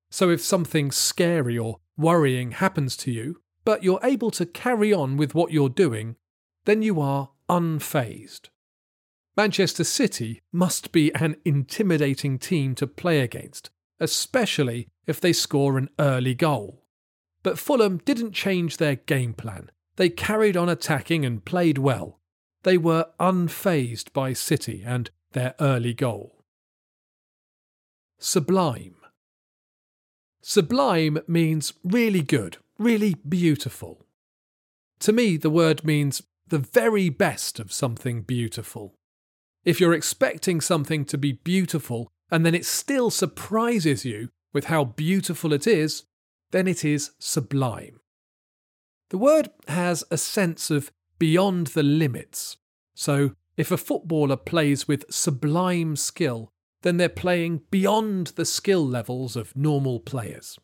So, 0.09 0.29
if 0.29 0.41
something 0.41 0.91
scary 0.91 1.57
or 1.57 1.77
worrying 1.95 2.51
happens 2.51 2.97
to 2.97 3.11
you, 3.11 3.39
but 3.63 3.81
you're 3.81 4.01
able 4.03 4.29
to 4.31 4.45
carry 4.45 4.91
on 4.91 5.15
with 5.15 5.33
what 5.33 5.53
you're 5.53 5.69
doing, 5.69 6.17
then 6.65 6.81
you 6.81 6.99
are 6.99 7.29
unfazed. 7.47 8.49
Manchester 9.37 9.85
City 9.85 10.41
must 10.51 10.91
be 10.91 11.15
an 11.15 11.37
intimidating 11.45 12.39
team 12.39 12.75
to 12.75 12.85
play 12.85 13.21
against, 13.21 13.69
especially 14.01 14.89
if 15.07 15.21
they 15.21 15.31
score 15.31 15.77
an 15.77 15.87
early 15.97 16.35
goal. 16.35 16.83
But 17.41 17.57
Fulham 17.57 17.99
didn't 17.99 18.33
change 18.33 18.75
their 18.75 18.97
game 18.97 19.33
plan. 19.33 19.71
They 19.95 20.09
carried 20.09 20.57
on 20.57 20.67
attacking 20.67 21.23
and 21.23 21.45
played 21.45 21.77
well, 21.77 22.20
they 22.63 22.77
were 22.77 23.07
unfazed 23.19 24.13
by 24.13 24.33
City 24.33 24.83
and 24.85 25.09
their 25.33 25.55
early 25.59 25.93
goal. 25.93 26.43
Sublime. 28.19 28.95
Sublime 30.41 31.19
means 31.27 31.73
really 31.83 32.21
good, 32.21 32.57
really 32.77 33.15
beautiful. 33.27 34.05
To 34.99 35.11
me, 35.11 35.37
the 35.37 35.49
word 35.49 35.83
means 35.83 36.21
the 36.47 36.59
very 36.59 37.09
best 37.09 37.59
of 37.59 37.71
something 37.71 38.21
beautiful. 38.21 38.95
If 39.63 39.79
you're 39.79 39.93
expecting 39.93 40.61
something 40.61 41.05
to 41.05 41.17
be 41.17 41.33
beautiful 41.33 42.11
and 42.29 42.45
then 42.45 42.55
it 42.55 42.65
still 42.65 43.09
surprises 43.09 44.05
you 44.05 44.29
with 44.53 44.65
how 44.65 44.83
beautiful 44.83 45.53
it 45.53 45.65
is, 45.65 46.03
then 46.51 46.67
it 46.67 46.83
is 46.83 47.11
sublime. 47.19 47.99
The 49.09 49.17
word 49.17 49.49
has 49.67 50.03
a 50.11 50.17
sense 50.17 50.69
of 50.69 50.91
beyond 51.21 51.67
the 51.67 51.83
limits. 51.83 52.57
So, 52.95 53.35
if 53.55 53.69
a 53.69 53.77
footballer 53.77 54.35
plays 54.37 54.87
with 54.87 55.05
sublime 55.13 55.95
skill, 55.95 56.49
then 56.81 56.97
they're 56.97 57.09
playing 57.09 57.61
beyond 57.69 58.27
the 58.37 58.43
skill 58.43 58.83
levels 58.83 59.35
of 59.35 59.55
normal 59.55 59.99
players. 59.99 60.57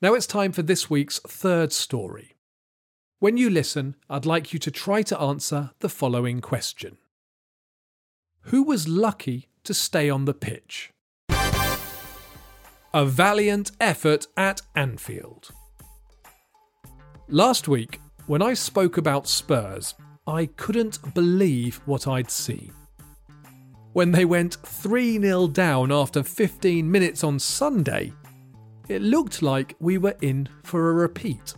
Now 0.00 0.14
it's 0.14 0.26
time 0.26 0.50
for 0.50 0.62
this 0.62 0.90
week's 0.90 1.20
third 1.20 1.72
story. 1.72 2.34
When 3.20 3.36
you 3.36 3.48
listen, 3.48 3.94
I'd 4.10 4.26
like 4.26 4.52
you 4.52 4.58
to 4.58 4.72
try 4.72 5.02
to 5.02 5.20
answer 5.20 5.70
the 5.78 5.88
following 5.88 6.40
question 6.40 6.96
Who 8.46 8.64
was 8.64 8.88
lucky 8.88 9.46
to 9.62 9.72
stay 9.72 10.10
on 10.10 10.24
the 10.24 10.34
pitch? 10.34 10.90
A 12.92 13.04
valiant 13.04 13.70
effort 13.80 14.26
at 14.36 14.62
Anfield. 14.74 15.50
Last 17.28 17.68
week, 17.68 18.00
when 18.32 18.40
I 18.40 18.54
spoke 18.54 18.96
about 18.96 19.28
Spurs, 19.28 19.92
I 20.26 20.46
couldn't 20.46 21.12
believe 21.12 21.82
what 21.84 22.08
I'd 22.08 22.30
seen. 22.30 22.72
When 23.92 24.10
they 24.10 24.24
went 24.24 24.54
3 24.54 25.20
0 25.20 25.48
down 25.48 25.92
after 25.92 26.22
15 26.22 26.90
minutes 26.90 27.24
on 27.24 27.38
Sunday, 27.38 28.10
it 28.88 29.02
looked 29.02 29.42
like 29.42 29.76
we 29.80 29.98
were 29.98 30.16
in 30.22 30.48
for 30.62 30.88
a 30.88 30.94
repeat. 30.94 31.52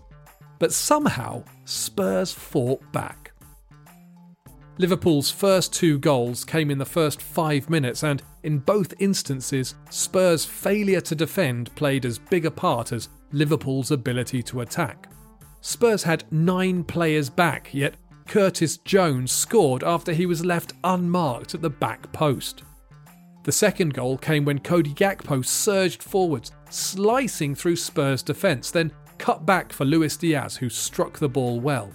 But 0.59 0.73
somehow, 0.73 1.45
Spurs 1.65 2.33
fought 2.33 2.83
back. 2.91 3.31
Liverpool's 4.79 5.31
first 5.31 5.73
two 5.73 6.01
goals 6.01 6.45
came 6.45 6.73
in 6.73 6.79
the 6.79 6.85
first 6.85 7.23
five 7.23 7.71
minutes, 7.71 8.03
and 8.03 8.21
in 8.43 8.59
both 8.59 8.95
instances, 8.99 9.77
Spurs' 9.91 10.45
failure 10.45 11.03
to 11.03 11.15
defend 11.15 11.73
played 11.77 12.05
as 12.05 12.19
big 12.19 12.47
a 12.47 12.51
part 12.51 12.91
as 12.91 13.11
Liverpool's 13.31 13.93
ability 13.93 14.43
to 14.43 14.63
attack. 14.63 15.14
Spurs 15.67 16.03
had 16.03 16.31
nine 16.31 16.85
players 16.85 17.31
back, 17.31 17.73
yet 17.73 17.95
Curtis 18.27 18.77
Jones 18.77 19.33
scored 19.33 19.83
after 19.83 20.13
he 20.13 20.27
was 20.27 20.45
left 20.45 20.75
unmarked 20.85 21.55
at 21.55 21.63
the 21.63 21.71
back 21.71 22.13
post. 22.13 22.65
The 23.45 23.51
second 23.51 23.95
goal 23.95 24.19
came 24.19 24.45
when 24.45 24.59
Cody 24.59 24.93
Gakpo 24.93 25.43
surged 25.43 26.03
forwards, 26.03 26.53
slicing 26.69 27.55
through 27.55 27.77
Spurs' 27.77 28.23
defence, 28.23 28.71
then 28.71 28.93
cut 29.17 29.47
back 29.47 29.73
for 29.73 29.87
Luis 29.87 30.19
Diaz, 30.19 30.55
who 30.55 30.69
struck 30.69 31.19
the 31.19 31.31
ball 31.31 31.59
well. 31.61 31.91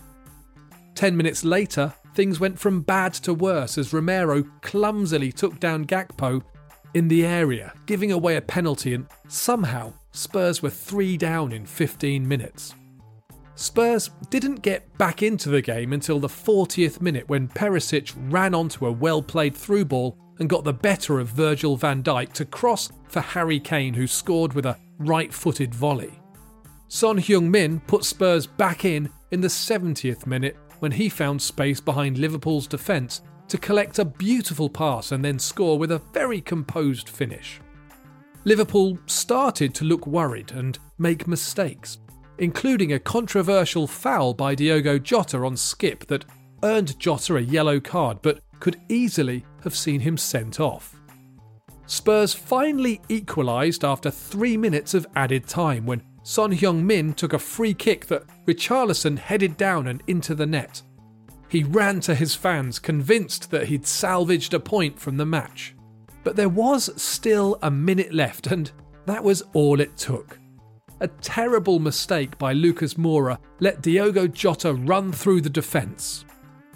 Ten 0.95 1.15
minutes 1.15 1.43
later, 1.43 1.93
things 2.15 2.39
went 2.39 2.57
from 2.57 2.81
bad 2.81 3.13
to 3.13 3.35
worse 3.35 3.77
as 3.77 3.93
Romero 3.93 4.41
clumsily 4.61 5.31
took 5.31 5.59
down 5.59 5.85
Gakpo 5.85 6.41
in 6.95 7.07
the 7.07 7.23
area, 7.23 7.71
giving 7.85 8.11
away 8.11 8.35
a 8.35 8.41
penalty, 8.41 8.95
and 8.95 9.05
somehow 9.27 9.93
Spurs 10.11 10.63
were 10.63 10.71
three 10.71 11.17
down 11.17 11.51
in 11.51 11.67
15 11.67 12.27
minutes. 12.27 12.73
Spurs 13.59 14.09
didn't 14.29 14.61
get 14.61 14.97
back 14.97 15.21
into 15.21 15.49
the 15.49 15.61
game 15.61 15.91
until 15.91 16.17
the 16.17 16.29
40th 16.29 17.01
minute 17.01 17.27
when 17.27 17.49
Perisic 17.49 18.13
ran 18.31 18.55
onto 18.55 18.85
a 18.85 18.91
well 18.91 19.21
played 19.21 19.53
through 19.53 19.83
ball 19.83 20.17
and 20.39 20.47
got 20.47 20.63
the 20.63 20.71
better 20.71 21.19
of 21.19 21.27
Virgil 21.27 21.75
van 21.75 22.01
Dijk 22.01 22.31
to 22.31 22.45
cross 22.45 22.89
for 23.09 23.19
Harry 23.19 23.59
Kane, 23.59 23.93
who 23.93 24.07
scored 24.07 24.53
with 24.53 24.65
a 24.65 24.77
right 24.97 25.33
footed 25.33 25.75
volley. 25.75 26.21
Son 26.87 27.17
Heung-min 27.17 27.81
put 27.81 28.05
Spurs 28.05 28.47
back 28.47 28.85
in 28.85 29.09
in 29.31 29.41
the 29.41 29.49
70th 29.49 30.25
minute 30.25 30.55
when 30.79 30.93
he 30.93 31.09
found 31.09 31.41
space 31.41 31.81
behind 31.81 32.17
Liverpool's 32.17 32.65
defence 32.65 33.23
to 33.49 33.57
collect 33.57 33.99
a 33.99 34.05
beautiful 34.05 34.69
pass 34.69 35.11
and 35.11 35.23
then 35.23 35.37
score 35.37 35.77
with 35.77 35.91
a 35.91 36.01
very 36.13 36.39
composed 36.39 37.09
finish. 37.09 37.59
Liverpool 38.45 38.97
started 39.05 39.75
to 39.75 39.83
look 39.83 40.07
worried 40.07 40.53
and 40.53 40.79
make 40.97 41.27
mistakes, 41.27 41.97
including 42.39 42.93
a 42.93 42.99
controversial 42.99 43.85
foul 43.85 44.33
by 44.33 44.55
Diogo 44.55 44.97
Jota 44.97 45.37
on 45.37 45.55
Skipp 45.55 46.07
that 46.07 46.25
earned 46.63 46.97
Jota 46.99 47.35
a 47.35 47.41
yellow 47.41 47.79
card 47.79 48.21
but 48.21 48.41
could 48.59 48.79
easily 48.89 49.45
have 49.63 49.75
seen 49.75 50.01
him 50.01 50.17
sent 50.17 50.59
off. 50.59 50.95
Spurs 51.85 52.33
finally 52.33 53.01
equalised 53.09 53.83
after 53.83 54.11
three 54.11 54.57
minutes 54.57 54.93
of 54.93 55.07
added 55.15 55.47
time 55.47 55.85
when 55.85 56.03
Son 56.23 56.51
Heung-min 56.51 57.13
took 57.13 57.33
a 57.33 57.39
free 57.39 57.73
kick 57.73 58.05
that 58.07 58.23
Richarlison 58.45 59.17
headed 59.17 59.57
down 59.57 59.87
and 59.87 60.03
into 60.07 60.35
the 60.35 60.45
net. 60.45 60.81
He 61.49 61.63
ran 61.63 61.99
to 62.01 62.13
his 62.13 62.35
fans, 62.35 62.77
convinced 62.77 63.49
that 63.49 63.67
he'd 63.67 63.87
salvaged 63.87 64.53
a 64.53 64.59
point 64.59 64.99
from 64.99 65.17
the 65.17 65.25
match. 65.25 65.75
But 66.23 66.35
there 66.35 66.49
was 66.49 67.01
still 67.01 67.57
a 67.63 67.71
minute 67.71 68.13
left, 68.13 68.47
and 68.47 68.71
that 69.07 69.23
was 69.23 69.41
all 69.53 69.81
it 69.81 69.97
took. 69.97 70.38
A 71.01 71.07
terrible 71.07 71.79
mistake 71.79 72.37
by 72.37 72.51
Lucas 72.51 72.95
Moura 72.95 73.37
let 73.61 73.81
Diogo 73.81 74.27
Jota 74.27 74.73
run 74.73 75.13
through 75.13 75.39
the 75.39 75.49
defence. 75.49 76.25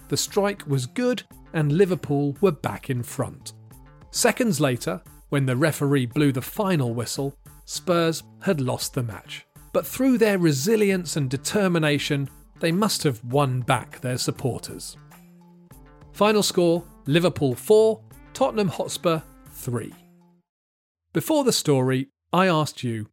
The 0.08 0.16
strike 0.16 0.66
was 0.66 0.86
good, 0.86 1.24
and 1.54 1.74
Liverpool 1.74 2.38
were 2.40 2.52
back 2.52 2.90
in 2.90 3.04
front. 3.04 3.54
Seconds 4.12 4.62
later, 4.62 5.02
when 5.30 5.46
the 5.46 5.58
referee 5.58 6.06
blew 6.06 6.32
the 6.32 6.42
final 6.42 6.94
whistle, 6.94 7.36
Spurs 7.66 8.24
had 8.42 8.62
lost 8.62 8.94
the 8.94 9.04
match. 9.04 9.46
But 9.74 9.86
through 9.86 10.20
their 10.20 10.38
resilience 10.38 11.18
and 11.18 11.30
determination, 11.30 12.30
they 12.60 12.72
must 12.72 13.04
have 13.04 13.22
won 13.26 13.62
back 13.62 14.00
their 14.00 14.18
supporters. 14.18 14.96
Final 16.14 16.44
score 16.44 16.86
Liverpool 17.08 17.56
4, 17.56 18.00
Tottenham 18.34 18.70
Hotspur 18.70 19.22
3. 19.50 19.92
Before 21.12 21.44
the 21.44 21.52
story, 21.52 22.08
I 22.32 22.48
asked 22.48 22.84
you 22.84 23.10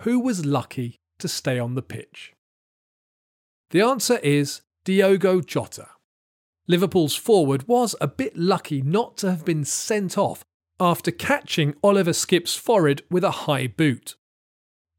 who 0.00 0.20
was 0.20 0.46
lucky 0.46 0.98
to 1.18 1.28
stay 1.28 1.58
on 1.58 1.74
the 1.74 1.82
pitch? 1.82 2.32
The 3.70 3.82
answer 3.82 4.18
is 4.18 4.62
Diogo 4.84 5.40
Jota. 5.40 5.88
Liverpool's 6.66 7.16
forward 7.16 7.68
was 7.68 7.94
a 8.00 8.08
bit 8.08 8.36
lucky 8.36 8.80
not 8.80 9.16
to 9.18 9.30
have 9.30 9.44
been 9.44 9.64
sent 9.64 10.16
off 10.16 10.42
after 10.78 11.10
catching 11.10 11.74
Oliver 11.82 12.12
Skipp's 12.12 12.56
forehead 12.56 13.02
with 13.10 13.24
a 13.24 13.42
high 13.42 13.66
boot. 13.66 14.16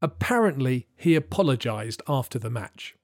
Apparently, 0.00 0.86
he 0.96 1.14
apologised 1.14 2.02
after 2.08 2.38
the 2.38 2.50
match. 2.50 2.94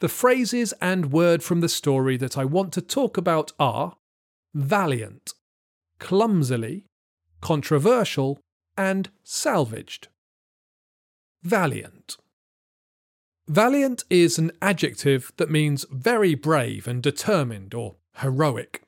The 0.00 0.08
phrases 0.08 0.74
and 0.80 1.12
word 1.12 1.42
from 1.42 1.60
the 1.60 1.68
story 1.68 2.16
that 2.16 2.36
I 2.36 2.44
want 2.44 2.72
to 2.74 2.82
talk 2.82 3.16
about 3.16 3.52
are 3.58 3.94
valiant, 4.54 5.32
clumsily, 5.98 6.84
controversial, 7.40 8.40
and 8.76 9.10
salvaged. 9.22 10.08
Valiant. 11.42 12.16
Valiant 13.48 14.04
is 14.08 14.38
an 14.38 14.52
adjective 14.62 15.32
that 15.38 15.50
means 15.50 15.84
very 15.90 16.36
brave 16.36 16.86
and 16.86 17.02
determined 17.02 17.74
or 17.74 17.96
heroic. 18.18 18.82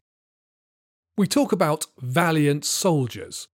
We 1.17 1.27
talk 1.27 1.51
about 1.51 1.87
valiant 2.01 2.65
soldiers. 2.65 3.49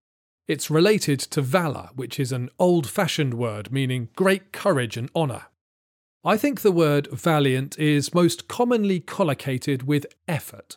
It's 0.46 0.70
related 0.70 1.18
to 1.20 1.40
valour, 1.40 1.88
which 1.94 2.20
is 2.20 2.30
an 2.30 2.50
old 2.58 2.86
fashioned 2.88 3.34
word 3.34 3.72
meaning 3.72 4.10
great 4.16 4.52
courage 4.52 4.98
and 4.98 5.10
honour. 5.16 5.46
I 6.22 6.36
think 6.36 6.60
the 6.60 6.72
word 6.72 7.08
valiant 7.10 7.78
is 7.78 8.12
most 8.12 8.48
commonly 8.48 9.00
collocated 9.00 9.84
with 9.84 10.06
effort. 10.28 10.76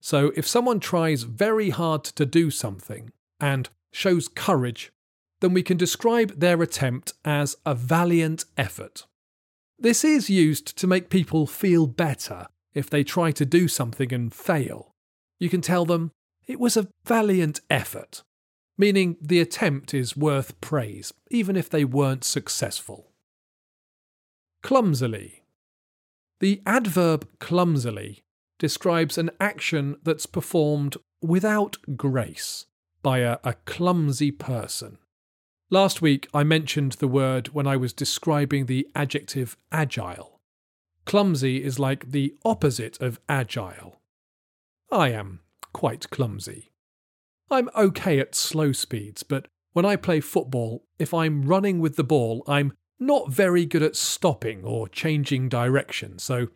So 0.00 0.32
if 0.34 0.48
someone 0.48 0.80
tries 0.80 1.22
very 1.22 1.70
hard 1.70 2.02
to 2.02 2.26
do 2.26 2.50
something 2.50 3.12
and 3.38 3.68
shows 3.92 4.26
courage, 4.26 4.90
then 5.40 5.52
we 5.52 5.62
can 5.62 5.76
describe 5.76 6.38
their 6.38 6.62
attempt 6.62 7.12
as 7.24 7.56
a 7.64 7.74
valiant 7.74 8.44
effort. 8.56 9.06
This 9.78 10.04
is 10.04 10.28
used 10.28 10.76
to 10.78 10.86
make 10.86 11.08
people 11.08 11.46
feel 11.46 11.86
better 11.86 12.46
if 12.74 12.90
they 12.90 13.02
try 13.02 13.32
to 13.32 13.46
do 13.46 13.66
something 13.66 14.12
and 14.12 14.32
fail. 14.32 14.94
You 15.38 15.48
can 15.48 15.62
tell 15.62 15.84
them, 15.84 16.12
it 16.46 16.60
was 16.60 16.76
a 16.76 16.88
valiant 17.04 17.60
effort, 17.70 18.22
meaning 18.76 19.16
the 19.20 19.40
attempt 19.40 19.94
is 19.94 20.16
worth 20.16 20.60
praise, 20.60 21.12
even 21.30 21.56
if 21.56 21.70
they 21.70 21.84
weren't 21.84 22.24
successful. 22.24 23.12
Clumsily. 24.62 25.42
The 26.40 26.60
adverb 26.66 27.26
clumsily 27.38 28.22
describes 28.58 29.16
an 29.16 29.30
action 29.40 29.96
that's 30.02 30.26
performed 30.26 30.96
without 31.22 31.78
grace 31.96 32.66
by 33.02 33.18
a, 33.18 33.38
a 33.44 33.54
clumsy 33.64 34.30
person. 34.30 34.98
Last 35.72 36.02
week, 36.02 36.26
I 36.34 36.42
mentioned 36.42 36.92
the 36.92 37.06
word 37.06 37.48
when 37.48 37.68
I 37.68 37.76
was 37.76 37.92
describing 37.92 38.66
the 38.66 38.88
adjective 38.96 39.56
agile. 39.70 40.40
Clumsy 41.06 41.62
is 41.62 41.78
like 41.78 42.10
the 42.10 42.34
opposite 42.44 43.00
of 43.00 43.20
agile. 43.28 44.00
I 44.90 45.10
am 45.10 45.40
quite 45.72 46.10
clumsy. 46.10 46.72
I'm 47.52 47.70
okay 47.76 48.18
at 48.18 48.34
slow 48.34 48.72
speeds, 48.72 49.22
but 49.22 49.46
when 49.72 49.84
I 49.84 49.94
play 49.94 50.18
football, 50.18 50.82
if 50.98 51.14
I'm 51.14 51.42
running 51.42 51.78
with 51.78 51.94
the 51.94 52.02
ball, 52.02 52.42
I'm 52.48 52.72
not 52.98 53.30
very 53.30 53.64
good 53.64 53.82
at 53.84 53.94
stopping 53.94 54.64
or 54.64 54.88
changing 54.88 55.48
direction, 55.48 56.18
so 56.18 56.48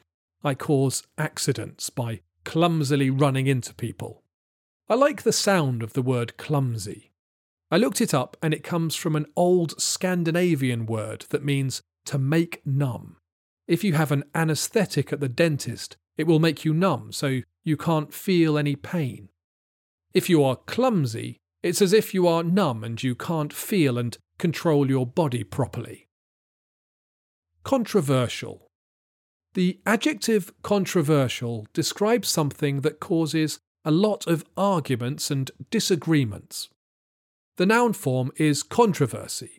I 0.43 0.57
cause 0.57 1.05
accidents 1.17 1.89
by 1.89 2.21
clumsily 2.45 3.11
running 3.11 3.47
into 3.47 3.75
people. 3.75 4.25
I 4.89 4.97
like 4.97 5.23
the 5.23 5.33
sound 5.33 5.85
of 5.85 5.93
the 5.93 6.03
word 6.03 6.37
clumsy. 6.37 7.13
I 7.71 7.77
looked 7.77 8.01
it 8.01 8.15
up 8.15 8.37
and 8.43 8.53
it 8.55 8.63
comes 8.63 8.95
from 8.95 9.17
an 9.17 9.27
old 9.37 9.81
Scandinavian 9.81 10.87
word 10.87 11.27
that 11.31 11.45
means 11.45 11.83
to 12.07 12.19
make 12.19 12.65
numb. 12.67 13.17
If 13.67 13.83
you 13.83 13.95
have 13.95 14.13
an 14.13 14.25
anaesthetic 14.35 15.13
at 15.13 15.21
the 15.21 15.29
dentist, 15.29 15.97
it 16.17 16.27
will 16.27 16.39
make 16.39 16.65
you 16.65 16.75
numb 16.75 17.13
so 17.13 17.41
you 17.65 17.77
can't 17.77 18.13
feel 18.13 18.59
any 18.59 18.77
pain. 18.77 19.31
If 20.13 20.29
you 20.29 20.45
are 20.45 20.57
clumsy, 20.57 21.39
it's 21.63 21.81
as 21.81 21.93
if 21.93 22.13
you 22.13 22.29
are 22.29 22.45
numb 22.45 22.85
and 22.85 23.03
you 23.03 23.15
can't 23.15 23.53
feel 23.53 23.99
and 23.99 24.17
control 24.39 24.89
your 24.89 25.07
body 25.07 25.43
properly. 25.43 26.09
Controversial. 27.65 28.67
The 29.55 29.81
adjective 29.87 30.53
controversial 30.63 31.67
describes 31.73 32.29
something 32.29 32.83
that 32.83 33.01
causes 33.01 33.59
a 33.85 33.91
lot 33.91 34.27
of 34.27 34.45
arguments 34.57 35.31
and 35.31 35.51
disagreements. 35.71 36.69
The 37.57 37.67
noun 37.67 37.93
form 37.93 38.33
is 38.37 38.63
controversy. 38.63 39.59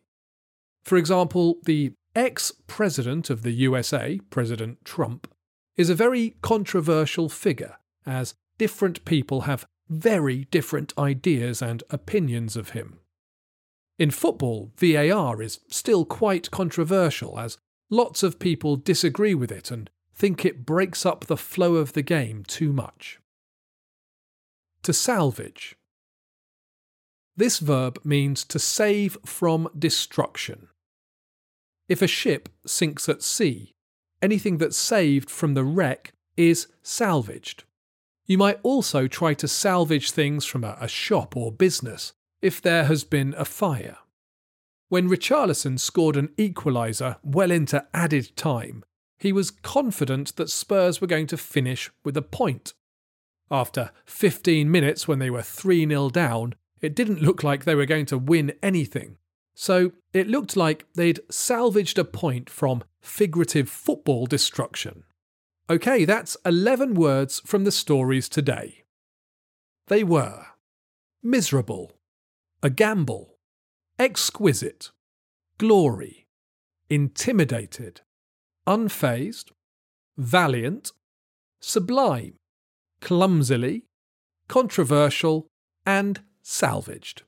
For 0.84 0.98
example, 0.98 1.58
the 1.64 1.94
ex 2.16 2.52
president 2.68 3.30
of 3.30 3.44
the 3.44 3.52
USA, 3.52 4.20
President 4.30 4.84
Trump, 4.84 5.28
is 5.78 5.90
a 5.90 5.96
very 5.96 6.36
controversial 6.42 7.30
figure, 7.30 7.78
as 8.06 8.36
different 8.58 9.04
people 9.06 9.42
have 9.42 9.66
very 9.90 10.46
different 10.46 10.94
ideas 10.98 11.62
and 11.62 11.84
opinions 11.90 12.56
of 12.56 12.70
him. 12.70 13.00
In 13.98 14.12
football, 14.12 14.72
VAR 14.78 15.42
is 15.42 15.60
still 15.70 16.06
quite 16.06 16.52
controversial, 16.52 17.40
as 17.40 17.58
lots 17.90 18.24
of 18.24 18.40
people 18.40 18.76
disagree 18.76 19.34
with 19.34 19.52
it 19.52 19.72
and 19.72 19.90
think 20.14 20.44
it 20.44 20.66
breaks 20.66 21.06
up 21.06 21.26
the 21.26 21.38
flow 21.38 21.76
of 21.76 21.94
the 21.94 22.02
game 22.02 22.44
too 22.46 22.74
much. 22.74 23.20
To 24.84 24.94
salvage. 24.94 25.76
This 27.38 27.60
verb 27.60 28.00
means 28.04 28.44
to 28.46 28.60
save 28.60 29.18
from 29.26 29.68
destruction. 29.78 30.70
If 31.90 32.02
a 32.02 32.08
ship 32.08 32.50
sinks 32.66 33.10
at 33.10 33.22
sea, 33.22 33.76
anything 34.22 34.58
that's 34.58 34.78
saved 34.78 35.30
from 35.30 35.54
the 35.54 35.64
wreck 35.64 36.14
is 36.38 36.68
salvaged. 36.82 37.64
You 38.26 38.38
might 38.38 38.60
also 38.64 39.08
try 39.08 39.34
to 39.36 39.48
salvage 39.48 40.12
things 40.12 40.46
from 40.46 40.64
a, 40.64 40.88
shop 40.88 41.38
or 41.38 41.52
business 41.52 42.14
if 42.42 42.62
there 42.62 42.86
has 42.86 43.04
been 43.04 43.36
a 43.38 43.46
fire. 43.46 43.98
When 44.90 45.10
Richarlison 45.10 45.80
scored 45.80 46.18
an 46.18 46.30
equaliser 46.38 47.18
well 47.24 47.52
into 47.52 47.86
added 47.94 48.36
time, 48.36 48.84
he 49.20 49.32
was 49.32 49.52
confident 49.52 50.36
that 50.36 50.50
Spurs 50.50 51.02
were 51.02 51.08
going 51.08 51.28
to 51.28 51.38
finish 51.38 51.92
with 52.04 52.18
a 52.18 52.22
point. 52.22 52.74
After 53.52 53.92
15 54.06 54.72
minutes, 54.72 55.08
when 55.08 55.20
they 55.20 55.30
were 55.30 55.42
3 55.42 55.88
0 55.88 56.10
down, 56.10 56.56
it 56.86 56.96
didn't 56.96 57.22
look 57.22 57.44
like 57.44 57.66
they 57.66 57.76
were 57.76 57.86
going 57.86 58.06
to 58.08 58.18
win 58.18 58.54
anything. 58.64 59.18
So 59.56 59.94
it 60.14 60.28
looked 60.28 60.56
like 60.56 60.86
they'd 60.96 61.20
salvaged 61.30 61.98
a 61.98 62.06
point 62.06 62.50
from 62.50 62.84
figurative 63.02 63.70
football 63.70 64.26
destruction. 64.26 65.04
Okay, 65.70 66.06
that's 66.06 66.38
11 66.46 66.94
words 66.94 67.42
from 67.46 67.64
the 67.64 67.72
stories 67.72 68.30
today. 68.30 68.84
They 69.88 70.04
were 70.04 70.46
miserable, 71.24 71.94
a 72.62 72.70
gamble, 72.70 73.38
exquisite, 73.98 74.92
glory, 75.58 76.28
intimidated, 76.90 78.02
unfazed, 78.68 79.52
valiant, 80.18 80.92
sublime, 81.60 82.36
clumsily, 83.02 83.86
controversial, 84.48 85.48
and 85.86 86.22
salvaged. 86.48 87.24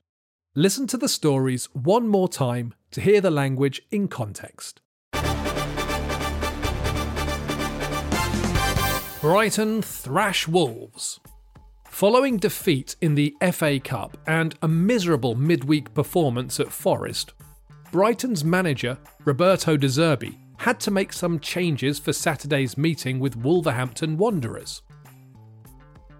Listen 0.54 0.86
to 0.86 0.96
the 0.96 1.08
stories 1.08 1.68
one 1.72 2.06
more 2.06 2.28
time 2.28 2.72
to 2.92 3.00
hear 3.00 3.20
the 3.20 3.32
language 3.32 3.82
in 3.90 4.06
context. 4.06 4.80
Brighton 9.20 9.82
thrash 9.82 10.46
Wolves. 10.46 11.18
Following 11.84 12.36
defeat 12.36 12.94
in 13.00 13.16
the 13.16 13.34
FA 13.52 13.80
Cup 13.80 14.16
and 14.28 14.54
a 14.62 14.68
miserable 14.68 15.34
midweek 15.34 15.92
performance 15.94 16.60
at 16.60 16.70
Forest, 16.70 17.32
Brighton's 17.90 18.44
manager, 18.44 18.96
Roberto 19.24 19.76
De 19.76 19.88
Zerbi, 19.88 20.38
had 20.58 20.78
to 20.78 20.92
make 20.92 21.12
some 21.12 21.40
changes 21.40 21.98
for 21.98 22.12
Saturday's 22.12 22.78
meeting 22.78 23.18
with 23.18 23.36
Wolverhampton 23.36 24.16
Wanderers. 24.16 24.82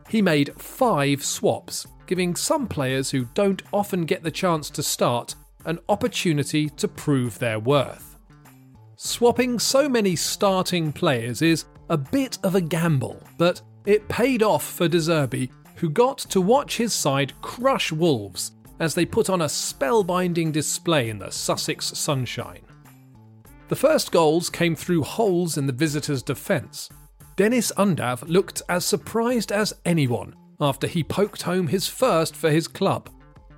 He 0.09 0.23
made 0.23 0.55
five 0.61 1.25
swaps, 1.25 1.87
giving 2.07 2.35
some 2.35 2.67
players 2.67 3.11
who 3.11 3.27
don't 3.35 3.63
often 3.73 4.05
get 4.05 4.23
the 4.23 4.31
chance 4.31 4.71
to 4.71 4.83
start 4.83 5.35
an 5.67 5.79
opportunity 5.89 6.71
to 6.71 6.89
prove 6.89 7.39
their 7.39 7.59
worth. 7.59 8.17
Swapping 8.97 9.59
so 9.59 9.89
many 9.89 10.17
starting 10.17 10.93
players 10.93 11.43
is 11.43 11.67
a 11.91 11.97
bit 11.97 12.39
of 12.43 12.55
a 12.55 12.61
gamble, 12.61 13.23
but 13.37 13.61
it 13.87 14.09
paid 14.09 14.43
off 14.43 14.65
for 14.65 14.89
De 14.89 14.99
Zerbi, 14.99 15.51
who 15.77 15.91
got 15.91 16.19
to 16.19 16.41
watch 16.41 16.77
his 16.77 16.93
side 16.93 17.33
crush 17.41 17.93
Wolves 17.93 18.53
as 18.81 18.95
they 18.95 19.05
put 19.05 19.29
on 19.29 19.43
a 19.43 19.47
spellbinding 19.47 20.53
display 20.53 21.11
in 21.11 21.19
the 21.19 21.31
Sussex 21.31 21.87
sunshine. 21.87 22.63
The 23.69 23.77
first 23.77 24.11
goals 24.11 24.49
came 24.49 24.75
through 24.75 25.03
holes 25.03 25.59
in 25.59 25.67
the 25.67 25.73
visitors' 25.73 26.23
defence. 26.23 26.89
Deniz 27.39 27.71
Undav 27.77 28.29
looked 28.29 28.63
as 28.69 28.85
surprised 28.85 29.53
as 29.53 29.73
anyone 29.85 30.35
after 30.61 30.89
he 30.89 31.05
poked 31.05 31.43
home 31.43 31.69
his 31.69 31.87
first 31.87 32.35
for 32.35 32.51
his 32.51 32.67
club. 32.67 33.09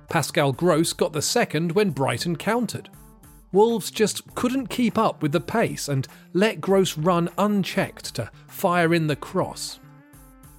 Pascal 0.07 0.51
Gross 0.51 0.93
got 0.93 1.13
the 1.13 1.21
second 1.23 1.71
when 1.71 1.89
Brighton 1.89 2.35
countered. 2.35 2.91
Wolves 3.51 3.89
just 3.89 4.35
couldn't 4.35 4.67
keep 4.67 4.99
up 4.99 5.23
with 5.23 5.31
the 5.31 5.41
pace 5.41 5.89
and 5.89 6.07
let 6.33 6.61
Gross 6.61 6.95
run 6.95 7.27
unchecked 7.39 8.13
to 8.13 8.29
fire 8.47 8.93
in 8.93 9.07
the 9.07 9.15
cross. 9.15 9.79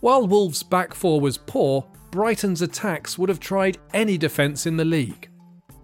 While 0.01 0.27
Wolves' 0.27 0.65
back 0.65 0.93
four 0.93 1.21
was 1.21 1.39
poor, 1.39 1.87
Brighton's 2.11 2.61
attacks 2.61 3.17
would 3.19 3.29
have 3.29 3.39
tried 3.39 3.79
any 3.95 4.19
defence 4.19 4.67
in 4.67 4.77
the 4.77 4.85
league. 4.85 5.29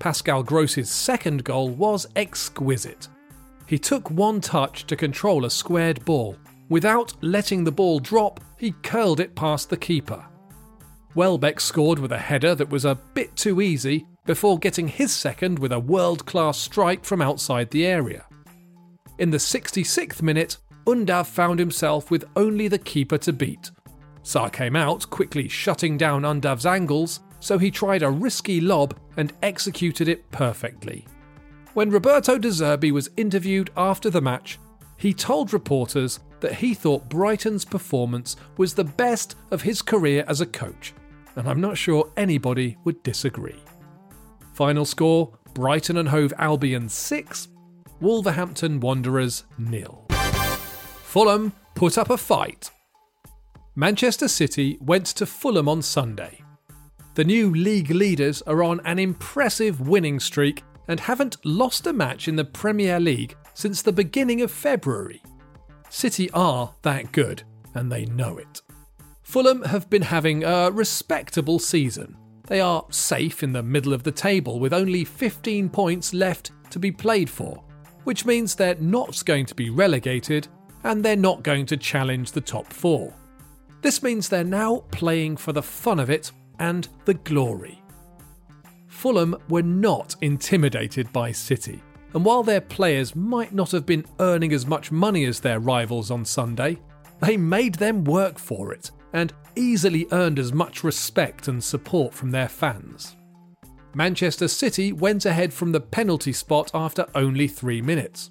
Pascal 0.01 0.43
Gross's 0.43 0.91
second 0.91 1.45
goal 1.45 1.69
was 1.69 2.05
exquisite. 2.17 3.07
He 3.67 3.79
took 3.79 4.11
one 4.11 4.41
touch 4.41 4.89
to 4.89 4.97
control 4.97 5.45
a 5.45 5.51
squared 5.51 6.05
ball. 6.05 6.37
Without 6.69 7.15
letting 7.23 7.65
the 7.65 7.73
ball 7.73 7.99
drop, 7.99 8.41
he 8.59 8.73
curled 8.83 9.21
it 9.21 9.35
past 9.35 9.71
the 9.71 9.77
keeper. 9.77 10.25
Welbeck 11.15 11.61
scored 11.61 11.99
with 11.99 12.13
a 12.13 12.19
header 12.19 12.55
that 12.55 12.69
was 12.69 12.85
a 12.85 12.99
bit 13.15 13.35
too 13.35 13.61
easy 13.61 14.07
before 14.27 14.59
getting 14.59 14.89
his 14.89 15.11
second 15.11 15.59
with 15.59 15.73
a 15.73 15.81
world 15.81 16.27
class 16.27 16.59
strike 16.59 17.05
from 17.05 17.23
outside 17.23 17.71
the 17.71 17.87
area. 17.87 18.27
In 19.19 19.31
the 19.31 19.39
66th 19.39 20.21
minute, 20.21 20.59
Undav 20.87 21.27
found 21.27 21.59
himself 21.59 22.11
with 22.11 22.25
only 22.37 22.69
the 22.69 22.79
keeper 22.79 23.19
to 23.19 23.33
beat. 23.33 23.71
Sá 24.23 24.49
came 24.49 24.77
out, 24.77 25.09
quickly 25.09 25.49
shutting 25.49 25.97
down 25.97 26.23
Undav's 26.23 26.67
angles, 26.67 27.21
so 27.41 27.57
he 27.57 27.71
tried 27.71 28.03
a 28.03 28.11
risky 28.11 28.61
lob 28.61 28.99
and 29.17 29.33
executed 29.43 30.09
it 30.09 30.31
perfectly. 30.31 31.07
When 31.73 31.91
Roberto 31.91 32.39
De 32.39 32.49
Zerbi 32.49 32.91
was 32.91 33.11
interviewed 33.17 33.71
after 33.77 34.11
the 34.11 34.21
match, 34.21 34.59
he 34.97 35.15
told 35.15 35.53
reporters 35.53 36.21
that 36.41 36.55
he 36.55 36.75
thought 36.75 37.09
Brighton's 37.09 37.65
performance 37.65 38.37
was 38.57 38.75
the 38.75 38.85
best 38.85 39.37
of 39.51 39.63
his 39.63 39.83
career 39.83 40.25
as 40.29 40.41
a 40.41 40.47
coach, 40.47 40.95
and 41.37 41.49
I'm 41.49 41.61
not 41.61 41.79
sure 41.79 42.11
anybody 42.17 42.77
would 42.85 43.03
disagree. 43.03 43.63
Final 44.55 44.85
score 44.85 45.33
Brighton 45.55 45.97
and 45.97 46.09
Hove 46.09 46.33
Albion 46.39 46.89
6, 46.89 47.49
Wolverhampton 48.01 48.81
Wanderers 48.81 49.45
nil. 49.59 50.07
Fulham 51.05 51.53
put 51.75 51.99
up 51.99 52.11
a 52.11 52.17
fight. 52.17 52.71
Manchester 53.75 54.29
City 54.29 54.79
went 54.81 55.07
to 55.07 55.27
Fulham 55.27 55.69
on 55.69 55.83
Sunday. 55.83 56.43
The 57.15 57.25
new 57.25 57.55
league 57.55 57.91
leaders 57.91 58.43
are 58.43 58.63
on 58.63 58.81
an 58.85 58.99
impressive 58.99 59.81
winning 59.81 60.21
streak 60.21 60.63
and 60.87 61.01
haven't 61.01 61.37
lost 61.45 61.87
a 61.87 61.93
match 61.93 62.29
in 62.29 62.37
the 62.37 62.45
Premier 62.45 62.99
League 62.99 63.37
since 63.55 63.83
the 63.83 63.93
beginning 63.93 64.41
of 64.43 64.51
February. 64.51 65.23
City 65.91 66.31
are 66.33 66.75
that 66.83 67.13
good, 67.13 67.43
and 67.75 67.91
they 67.91 68.05
know 68.07 68.39
it. 68.39 68.63
Fulham 69.23 69.63
have 69.63 69.91
been 69.91 70.03
having 70.03 70.45
a 70.45 70.71
respectable 70.71 71.59
season. 71.59 72.17
They 72.47 72.61
are 72.61 72.87
safe 72.91 73.43
in 73.43 73.53
the 73.53 73.63
middle 73.63 73.93
of 73.93 74.03
the 74.03 74.13
table 74.13 74.59
with 74.59 74.73
only 74.73 75.05
15 75.05 75.69
points 75.69 76.15
left 76.15 76.51
to 76.71 76.79
be 76.79 76.91
played 76.91 77.29
for, 77.29 77.63
which 78.05 78.25
means 78.25 78.55
they're 78.55 78.75
not 78.77 79.23
going 79.27 79.45
to 79.47 79.55
be 79.55 79.69
relegated 79.69 80.49
and 80.85 81.05
they're 81.05 81.17
not 81.17 81.43
going 81.43 81.67
to 81.67 81.77
challenge 81.77 82.33
the 82.33 82.41
top 82.41 82.73
four. 82.73 83.13
This 83.83 84.03
means 84.03 84.29
they're 84.29 84.45
now 84.45 84.85
playing 84.91 85.37
for 85.37 85.53
the 85.53 85.63
fun 85.63 86.01
of 86.01 86.09
it 86.11 86.33
and 86.59 86.89
the 87.05 87.15
glory. 87.15 87.83
Fulham 88.87 89.37
were 89.49 89.63
not 89.63 90.17
intimidated 90.23 91.13
by 91.13 91.33
City, 91.33 91.83
and 92.15 92.25
while 92.25 92.43
their 92.43 92.61
players 92.61 93.15
might 93.15 93.53
not 93.53 93.71
have 93.71 93.85
been 93.85 94.05
earning 94.21 94.53
as 94.53 94.67
much 94.67 94.91
money 94.91 95.25
as 95.25 95.41
their 95.41 95.61
rivals 95.61 96.11
on 96.11 96.25
Sunday, 96.25 96.79
they 97.21 97.37
made 97.37 97.75
them 97.75 98.05
work 98.05 98.39
for 98.39 98.73
it 98.73 98.91
and 99.13 99.33
easily 99.57 100.07
earned 100.13 100.39
as 100.39 100.53
much 100.53 100.85
respect 100.85 101.49
and 101.49 101.63
support 101.63 102.15
from 102.15 102.31
their 102.31 102.49
fans. 102.49 103.17
Manchester 103.95 104.49
City 104.49 104.93
went 104.93 105.27
ahead 105.27 105.53
from 105.53 105.73
the 105.73 105.81
penalty 105.81 106.33
spot 106.33 106.71
after 106.75 107.07
only 107.15 107.49
three 107.49 107.83
minutes. 107.83 108.31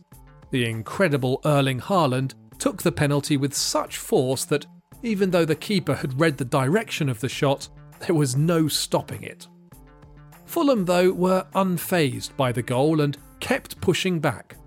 The 0.52 0.66
incredible 0.66 1.42
Erling 1.44 1.82
Haaland 1.82 2.34
took 2.58 2.82
the 2.82 2.92
penalty 2.92 3.38
with 3.38 3.54
such 3.54 3.98
force 3.98 4.46
that 4.46 4.66
even 5.04 5.30
though 5.32 5.46
the 5.46 5.56
keeper 5.56 5.96
had 5.96 6.20
read 6.20 6.38
the 6.38 6.46
direction 6.46 7.10
of 7.10 7.20
the 7.20 7.30
shot, 7.30 7.68
there 8.00 8.16
was 8.16 8.36
no 8.36 8.68
stopping 8.68 9.24
it. 9.24 9.48
Fulham, 10.46 10.86
though, 10.86 11.12
were 11.12 11.46
unfazed 11.56 12.36
by 12.38 12.52
the 12.52 12.62
goal 12.62 13.02
and 13.02 13.18
kept 13.39 13.80
pushing 13.82 14.19
back. 14.19 14.58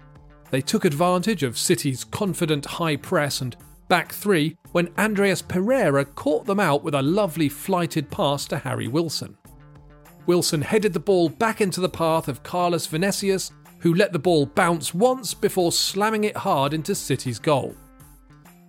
They 0.51 0.61
took 0.61 0.85
advantage 0.85 1.43
of 1.43 1.59
City's 1.59 2.05
confident 2.05 2.67
high 2.67 2.97
press 2.97 3.41
and 3.41 3.57
back 3.89 4.13
three 4.13 4.57
when 4.73 4.93
Andreas 4.99 5.43
Pereira 5.43 6.05
caught 6.05 6.47
them 6.47 6.61
out 6.61 6.83
with 6.83 6.95
a 6.95 7.03
lovely 7.03 7.49
flighted 7.49 8.11
pass 8.11 8.47
to 8.47 8.59
Harry 8.59 8.89
Wilson. 8.89 9.37
Wilson 10.27 10.63
headed 10.63 10.93
the 10.93 11.01
ball 11.01 11.29
back 11.29 11.61
into 11.61 11.81
the 11.81 11.89
path 11.89 12.29
of 12.29 12.43
Carlos 12.43 12.87
Vinicius, 12.87 13.51
who 13.81 13.95
let 13.95 14.13
the 14.13 14.19
ball 14.19 14.47
bounce 14.47 14.95
once 14.95 15.35
before 15.35 15.73
slamming 15.73 16.25
it 16.25 16.37
hard 16.37 16.73
into 16.73 16.95
City's 16.95 17.39
goal. 17.39 17.75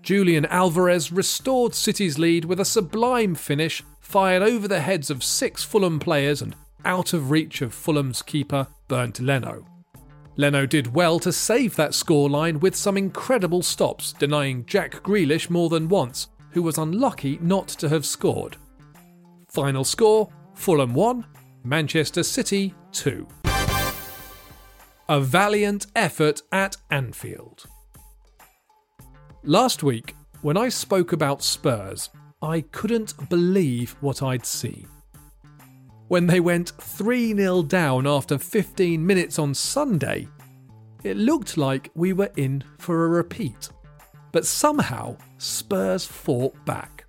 Julian 0.01 0.45
Alvarez 0.47 1.11
restored 1.11 1.75
City's 1.75 2.17
lead 2.17 2.45
with 2.45 2.59
a 2.59 2.65
sublime 2.65 3.35
finish 3.35 3.83
fired 3.99 4.41
over 4.41 4.67
the 4.67 4.81
heads 4.81 5.09
of 5.09 5.23
six 5.23 5.63
Fulham 5.63 5.99
players 5.99 6.41
and 6.41 6.55
out 6.83 7.13
of 7.13 7.29
reach 7.29 7.61
of 7.61 7.73
Fulham's 7.73 8.21
keeper, 8.21 8.67
Bernd 8.87 9.19
Leno. 9.19 9.65
Leno 10.37 10.65
did 10.65 10.93
well 10.93 11.19
to 11.19 11.31
save 11.31 11.75
that 11.75 11.91
scoreline 11.91 12.59
with 12.61 12.75
some 12.75 12.97
incredible 12.97 13.61
stops, 13.61 14.13
denying 14.13 14.65
Jack 14.65 15.03
Grealish 15.03 15.49
more 15.49 15.69
than 15.69 15.89
once, 15.89 16.29
who 16.51 16.61
was 16.61 16.77
unlucky 16.77 17.37
not 17.41 17.67
to 17.67 17.89
have 17.89 18.05
scored. 18.05 18.57
Final 19.49 19.83
score 19.83 20.29
Fulham 20.53 20.93
1, 20.93 21.25
Manchester 21.63 22.23
City 22.23 22.73
2. 22.93 23.27
A 25.09 25.19
valiant 25.19 25.87
effort 25.95 26.41
at 26.51 26.77
Anfield. 26.89 27.65
Last 29.43 29.83
week, 29.83 30.15
when 30.41 30.55
I 30.55 30.69
spoke 30.69 31.11
about 31.11 31.43
Spurs, 31.43 32.09
I 32.41 32.61
couldn't 32.61 33.29
believe 33.29 33.95
what 34.01 34.23
I'd 34.23 34.45
seen. 34.45 34.87
When 36.11 36.27
they 36.27 36.41
went 36.41 36.71
3 36.71 37.33
0 37.37 37.63
down 37.63 38.05
after 38.05 38.37
15 38.37 39.07
minutes 39.07 39.39
on 39.39 39.53
Sunday, 39.53 40.27
it 41.05 41.15
looked 41.15 41.55
like 41.55 41.89
we 41.95 42.11
were 42.11 42.33
in 42.35 42.65
for 42.79 43.05
a 43.05 43.07
repeat. 43.07 43.69
But 44.33 44.45
somehow, 44.45 45.15
Spurs 45.37 46.03
fought 46.03 46.65
back. 46.65 47.05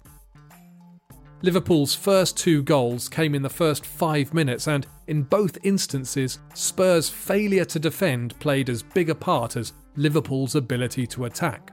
Liverpool's 1.42 1.96
first 1.96 2.38
two 2.38 2.62
goals 2.62 3.08
came 3.08 3.34
in 3.34 3.42
the 3.42 3.50
first 3.50 3.84
five 3.84 4.32
minutes, 4.32 4.68
and 4.68 4.86
in 5.08 5.24
both 5.24 5.58
instances, 5.64 6.38
Spurs' 6.54 7.08
failure 7.08 7.64
to 7.64 7.80
defend 7.80 8.38
played 8.38 8.70
as 8.70 8.84
big 8.84 9.10
a 9.10 9.16
part 9.16 9.56
as 9.56 9.72
Liverpool's 9.96 10.54
ability 10.54 11.08
to 11.08 11.24
attack. 11.24 11.72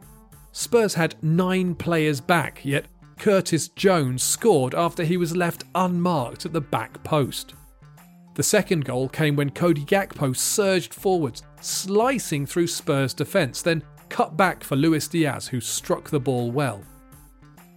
Spurs 0.52 0.96
had 0.96 1.14
nine 1.22 1.76
players 1.76 2.22
back, 2.22 2.66
yet 2.66 2.88
Curtis 3.20 3.68
Jones 3.68 4.24
scored 4.24 4.74
after 4.74 5.04
he 5.04 5.18
was 5.18 5.36
left 5.36 5.66
unmarked 5.76 6.46
at 6.46 6.54
the 6.54 6.62
back 6.62 7.04
post. 7.04 7.54
The 8.36 8.44
second 8.44 8.86
goal 8.86 9.10
came 9.10 9.36
when 9.36 9.50
Cody 9.50 9.84
Gakpo 9.84 10.36
surged 10.36 10.94
forwards, 10.94 11.44
slicing 11.60 12.46
through 12.46 12.68
Spurs' 12.68 13.14
defence, 13.14 13.62
then 13.62 13.84
cut 14.08 14.38
back 14.38 14.64
for 14.64 14.78
Luis 14.78 15.10
Diaz, 15.10 15.48
who 15.48 15.60
struck 15.60 16.10
the 16.10 16.20
ball 16.20 16.50
well. 16.50 16.82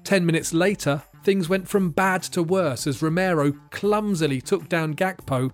Ten 0.05 0.24
minutes 0.24 0.55
later, 0.55 1.02
things 1.24 1.48
went 1.48 1.66
from 1.68 1.90
bad 1.90 2.22
to 2.22 2.44
worse 2.44 2.87
as 2.87 3.02
Romero 3.02 3.52
clumsily 3.70 4.40
took 4.40 4.68
down 4.68 4.94
Gakpo 4.94 5.50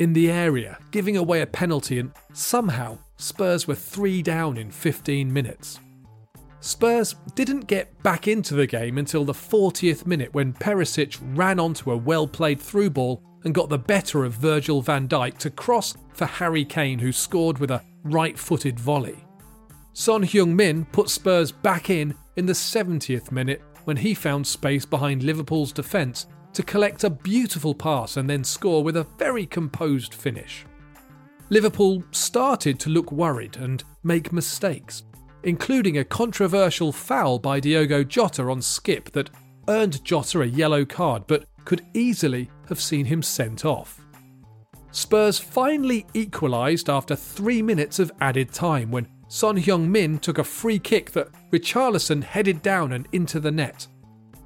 in 0.00 0.12
the 0.12 0.30
area, 0.30 0.78
giving 0.90 1.16
away 1.16 1.42
a 1.42 1.46
penalty, 1.46 2.00
and 2.00 2.12
somehow 2.32 2.98
Spurs 3.16 3.68
were 3.68 3.74
three 3.76 4.22
down 4.22 4.56
in 4.56 4.70
15 4.72 5.32
minutes. 5.32 5.78
Spurs 6.60 7.14
didn't 7.34 7.68
get 7.68 8.02
back 8.02 8.26
into 8.26 8.54
the 8.54 8.66
game 8.66 8.98
until 8.98 9.24
the 9.24 9.32
40th 9.32 10.06
minute 10.06 10.34
when 10.34 10.52
Perisic 10.52 11.18
ran 11.36 11.60
onto 11.60 11.92
a 11.92 11.96
well 11.96 12.26
played 12.26 12.60
through 12.60 12.90
ball 12.90 13.22
and 13.44 13.54
got 13.54 13.68
the 13.68 13.78
better 13.78 14.24
of 14.24 14.34
Virgil 14.34 14.82
van 14.82 15.06
Dijk 15.06 15.38
to 15.38 15.50
cross 15.50 15.96
for 16.12 16.26
Harry 16.26 16.64
Kane, 16.64 16.98
who 16.98 17.12
scored 17.12 17.58
with 17.58 17.70
a 17.70 17.82
right 18.02 18.36
footed 18.36 18.78
volley. 18.80 19.24
Son 19.92 20.22
Heung-min 20.22 20.84
put 20.86 21.08
Spurs 21.08 21.52
back 21.52 21.90
in 21.90 22.14
in 22.36 22.46
the 22.46 22.52
70th 22.52 23.30
minute 23.30 23.62
when 23.84 23.96
he 23.96 24.14
found 24.14 24.46
space 24.46 24.84
behind 24.84 25.22
Liverpool's 25.22 25.72
defence 25.72 26.26
to 26.52 26.62
collect 26.62 27.04
a 27.04 27.10
beautiful 27.10 27.74
pass 27.74 28.16
and 28.16 28.28
then 28.28 28.42
score 28.42 28.82
with 28.82 28.96
a 28.96 29.06
very 29.16 29.46
composed 29.46 30.14
finish. 30.14 30.66
Liverpool 31.50 32.02
started 32.10 32.78
to 32.80 32.90
look 32.90 33.10
worried 33.12 33.56
and 33.56 33.84
make 34.02 34.32
mistakes, 34.32 35.04
including 35.42 35.98
a 35.98 36.04
controversial 36.04 36.92
foul 36.92 37.38
by 37.38 37.60
Diogo 37.60 38.04
Jota 38.04 38.42
on 38.44 38.60
Skipp 38.60 39.12
that 39.12 39.30
earned 39.68 40.04
Jota 40.04 40.40
a 40.40 40.46
yellow 40.46 40.84
card 40.84 41.24
but 41.26 41.44
could 41.64 41.84
easily 41.94 42.50
have 42.68 42.80
seen 42.80 43.04
him 43.06 43.22
sent 43.22 43.64
off. 43.64 44.00
Spurs 44.90 45.38
finally 45.38 46.06
equalised 46.14 46.88
after 46.88 47.14
three 47.14 47.60
minutes 47.60 47.98
of 47.98 48.10
added 48.20 48.52
time 48.52 48.90
when 48.90 49.06
Son 49.28 49.56
Heung-min 49.58 50.18
took 50.18 50.38
a 50.38 50.44
free 50.44 50.78
kick 50.78 51.10
that 51.12 51.28
Richarlison 51.50 52.22
headed 52.22 52.62
down 52.62 52.92
and 52.92 53.06
into 53.12 53.38
the 53.38 53.50
net. 53.50 53.86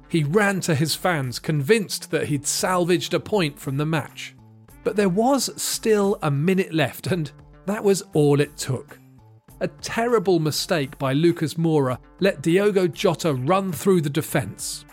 He 0.09 0.25
ran 0.25 0.59
to 0.61 0.75
his 0.75 0.93
fans, 0.93 1.39
convinced 1.39 2.11
that 2.11 2.27
he'd 2.27 2.45
salvaged 2.45 3.13
a 3.13 3.19
point 3.19 3.57
from 3.57 3.77
the 3.77 3.85
match. 3.85 4.35
But 4.83 4.97
there 4.97 5.09
was 5.09 5.49
still 5.59 6.19
a 6.21 6.29
minute 6.29 6.73
left, 6.73 7.07
and 7.07 7.31
that 7.65 7.83
was 7.83 8.03
all 8.13 8.41
it 8.41 8.57
took. 8.57 8.99
A 9.63 9.67
terrible 9.79 10.39
mistake 10.41 10.97
by 10.97 11.13
Lucas 11.13 11.53
Moura 11.53 11.97
let 12.19 12.41
Diogo 12.41 12.85
Jota 12.85 13.33
run 13.33 13.71
through 13.71 14.01
the 14.01 14.09
defence. 14.09 14.83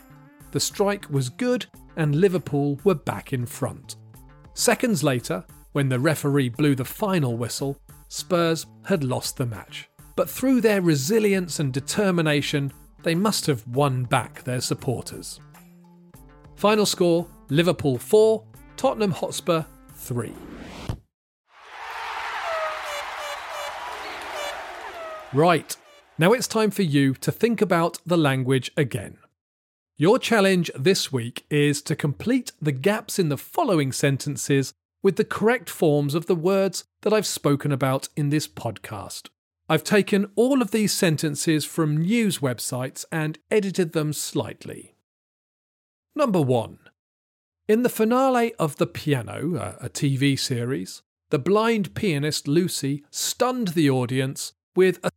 The 0.53 0.61
strike 0.61 1.11
was 1.11 1.29
good, 1.29 1.67
and 1.97 2.15
Liverpool 2.15 2.79
were 2.85 2.95
back 2.95 3.33
in 3.33 3.47
front. 3.47 3.97
Seconds 4.55 5.03
later, 5.03 5.45
when 5.73 5.89
the 5.89 5.99
referee 5.99 6.51
blew 6.51 6.77
the 6.77 6.85
final 6.85 7.37
whistle, 7.37 7.81
Spurs 8.07 8.67
had 8.85 9.03
lost 9.03 9.39
the 9.39 9.47
match. 9.47 9.91
But 10.15 10.31
through 10.31 10.61
their 10.61 10.83
resilience 10.83 11.59
and 11.59 11.73
determination, 11.73 12.73
they 13.03 13.17
must 13.17 13.47
have 13.47 13.67
won 13.67 14.05
back 14.05 14.45
their 14.45 14.61
supporters. 14.61 15.41
Final 16.55 16.87
score 16.87 17.27
Liverpool 17.49 17.99
4, 17.99 18.45
Tottenham 18.77 19.11
Hotspur 19.11 19.65
3. 19.95 20.33
Right, 25.33 25.77
now 26.19 26.33
it's 26.33 26.49
time 26.49 26.73
for 26.73 26.83
you 26.83 27.15
to 27.15 27.31
think 27.31 27.63
about 27.63 27.99
the 28.05 28.17
language 28.17 28.73
again. 28.77 29.19
Your 29.97 30.19
challenge 30.19 30.73
this 30.77 31.13
week 31.13 31.45
is 31.49 31.83
to 31.83 31.95
complete 31.95 32.51
the 32.61 32.73
gaps 32.73 33.17
in 33.17 33.29
the 33.29 33.37
following 33.37 33.93
sentences 33.93 34.73
with 35.05 35.15
the 35.15 35.25
correct 35.25 35.71
forms 35.71 36.17
of 36.17 36.27
the 36.27 36.35
words 36.35 36.83
that 37.03 37.13
I've 37.13 37.27
spoken 37.27 37.71
about 37.71 38.09
in 38.17 38.31
this 38.31 38.49
podcast. 38.49 39.29
I've 39.69 39.85
taken 39.85 40.33
all 40.35 40.63
of 40.63 40.73
these 40.73 40.93
sentences 40.93 41.65
from 41.65 41.99
news 41.99 42.41
websites 42.41 43.05
and 43.13 43.39
edited 43.53 43.93
them 43.93 44.13
slightly. 44.13 44.97
Number 46.17 46.41
one. 46.41 46.81
In 47.69 47.85
the 47.85 47.89
finale 47.89 48.53
of 48.55 48.79
The 48.79 48.87
Piano, 48.89 49.77
a 49.81 49.89
TV 49.89 50.37
series, 50.37 51.03
the 51.31 51.39
blind 51.39 51.95
pianist 51.95 52.49
Lucy 52.49 53.05
stunned 53.11 53.69
the 53.69 53.89
audience 53.89 54.55
with 54.75 54.99
a 55.05 55.11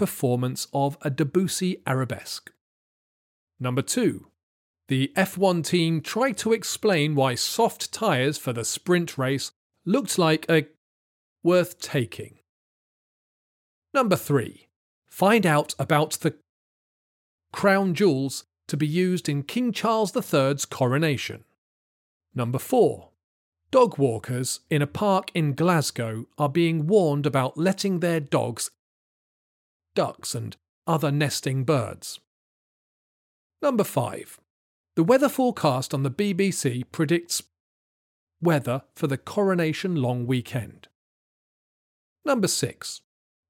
performance 0.00 0.66
of 0.72 0.96
a 1.02 1.10
Debussy 1.10 1.82
arabesque. 1.86 2.50
Number 3.60 3.82
two. 3.82 4.28
The 4.88 5.12
F1 5.14 5.62
team 5.62 6.00
tried 6.00 6.38
to 6.38 6.54
explain 6.54 7.14
why 7.14 7.34
soft 7.34 7.92
tyres 7.92 8.38
for 8.38 8.54
the 8.54 8.64
sprint 8.64 9.18
race 9.18 9.52
looked 9.84 10.18
like 10.18 10.46
a 10.50 10.68
worth 11.42 11.78
taking. 11.80 12.38
Number 13.92 14.16
3. 14.16 14.68
Find 15.10 15.44
out 15.44 15.74
about 15.78 16.12
the 16.22 16.34
crown 17.52 17.92
jewels 17.92 18.44
to 18.68 18.78
be 18.78 18.86
used 18.86 19.28
in 19.28 19.42
King 19.42 19.70
Charles 19.70 20.16
III's 20.16 20.64
coronation. 20.64 21.44
Number 22.34 22.58
4. 22.58 23.10
Dog 23.70 23.98
walkers 23.98 24.60
in 24.70 24.80
a 24.80 24.86
park 24.86 25.30
in 25.34 25.52
Glasgow 25.52 26.24
are 26.38 26.48
being 26.48 26.86
warned 26.86 27.26
about 27.26 27.58
letting 27.58 28.00
their 28.00 28.18
dogs 28.18 28.70
ducks 29.94 30.34
and 30.34 30.56
other 30.86 31.10
nesting 31.10 31.64
birds. 31.64 32.20
Number 33.62 33.84
5. 33.84 34.40
The 34.96 35.04
weather 35.04 35.28
forecast 35.28 35.94
on 35.94 36.02
the 36.02 36.10
BBC 36.10 36.84
predicts 36.90 37.42
weather 38.40 38.82
for 38.94 39.06
the 39.06 39.18
coronation 39.18 39.96
long 39.96 40.26
weekend. 40.26 40.88
Number 42.24 42.48
6. 42.48 43.00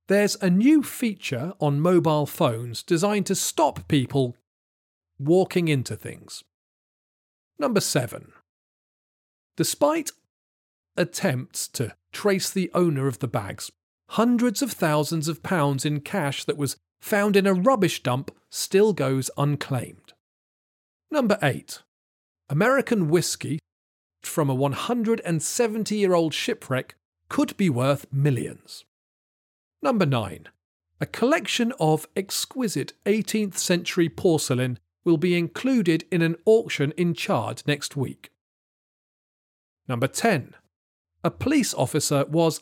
There's 0.09 0.37
a 0.43 0.51
new 0.51 0.83
feature 0.83 1.53
on 1.61 1.81
mobile 1.81 2.27
phones 2.27 2.83
designed 2.83 3.27
to 3.27 3.35
stop 3.35 3.87
people 3.87 4.37
walking 5.19 5.69
into 5.69 5.95
things. 5.97 6.43
Number 7.59 7.81
7. 7.81 8.33
Despite 9.57 10.11
attempts 10.97 11.69
to 11.69 11.95
trace 12.13 12.51
the 12.51 12.71
owner 12.75 13.07
of 13.07 13.21
the 13.21 13.29
bags, 13.29 13.71
hundreds 14.11 14.61
of 14.61 14.73
thousands 14.73 15.29
of 15.29 15.43
pounds 15.43 15.85
in 15.85 16.01
cash 16.01 16.45
that 16.45 16.57
was 16.57 16.77
found 17.01 17.37
in 17.37 17.47
a 17.47 17.55
rubbish 17.55 18.03
dump 18.03 18.31
still 18.51 18.93
goes 18.93 19.31
unclaimed. 19.37 20.13
Number 21.13 21.39
8. 21.41 21.83
American 22.49 23.09
whiskey 23.09 23.61
from 24.23 24.51
a 24.51 24.55
170 24.55 25.97
year 25.97 26.15
old 26.15 26.35
shipwreck 26.35 26.97
could 27.29 27.57
be 27.57 27.71
worth 27.71 28.07
millions. 28.13 28.85
Number 29.81 30.07
9. 30.07 30.49
A 31.01 31.07
collection 31.07 31.73
of 31.79 32.07
exquisite 32.17 32.93
18th 33.07 33.57
century 33.57 34.09
porcelain 34.09 34.79
will 35.05 35.19
be 35.19 35.39
included 35.39 36.05
in 36.11 36.21
an 36.21 36.35
auction 36.45 36.93
in 36.97 37.15
Chard 37.15 37.63
next 37.65 37.97
week. 37.97 38.31
Number 39.89 40.09
10. 40.09 40.55
A 41.23 41.31
police 41.31 41.73
officer 41.75 42.25
was 42.27 42.61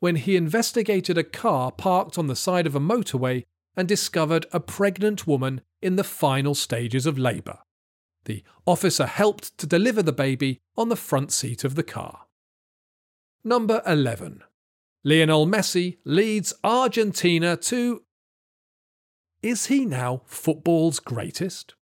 when 0.00 0.16
he 0.16 0.36
investigated 0.36 1.18
a 1.18 1.24
car 1.24 1.72
parked 1.72 2.18
on 2.18 2.26
the 2.26 2.36
side 2.36 2.66
of 2.66 2.74
a 2.74 2.80
motorway 2.80 3.44
and 3.76 3.86
discovered 3.86 4.46
a 4.52 4.60
pregnant 4.60 5.26
woman 5.26 5.60
in 5.80 5.96
the 5.96 6.04
final 6.04 6.54
stages 6.54 7.06
of 7.06 7.18
labour. 7.18 7.58
The 8.24 8.42
officer 8.66 9.06
helped 9.06 9.56
to 9.58 9.66
deliver 9.66 10.02
the 10.02 10.12
baby 10.12 10.60
on 10.76 10.88
the 10.88 10.96
front 10.96 11.32
seat 11.32 11.64
of 11.64 11.74
the 11.74 11.82
car. 11.82 12.26
Number 13.44 13.82
11. 13.86 14.42
Lionel 15.04 15.46
Messi 15.46 15.98
leads 16.04 16.52
Argentina 16.62 17.56
to. 17.56 18.02
Is 19.42 19.66
he 19.66 19.84
now 19.84 20.22
football's 20.26 20.98
greatest? 20.98 21.74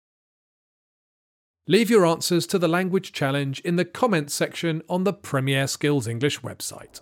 Leave 1.66 1.90
your 1.90 2.06
answers 2.06 2.46
to 2.46 2.58
the 2.58 2.68
language 2.68 3.10
challenge 3.10 3.58
in 3.60 3.76
the 3.76 3.84
comments 3.84 4.34
section 4.34 4.82
on 4.88 5.04
the 5.04 5.12
Premier 5.12 5.66
Skills 5.66 6.06
English 6.06 6.40
website. 6.42 7.00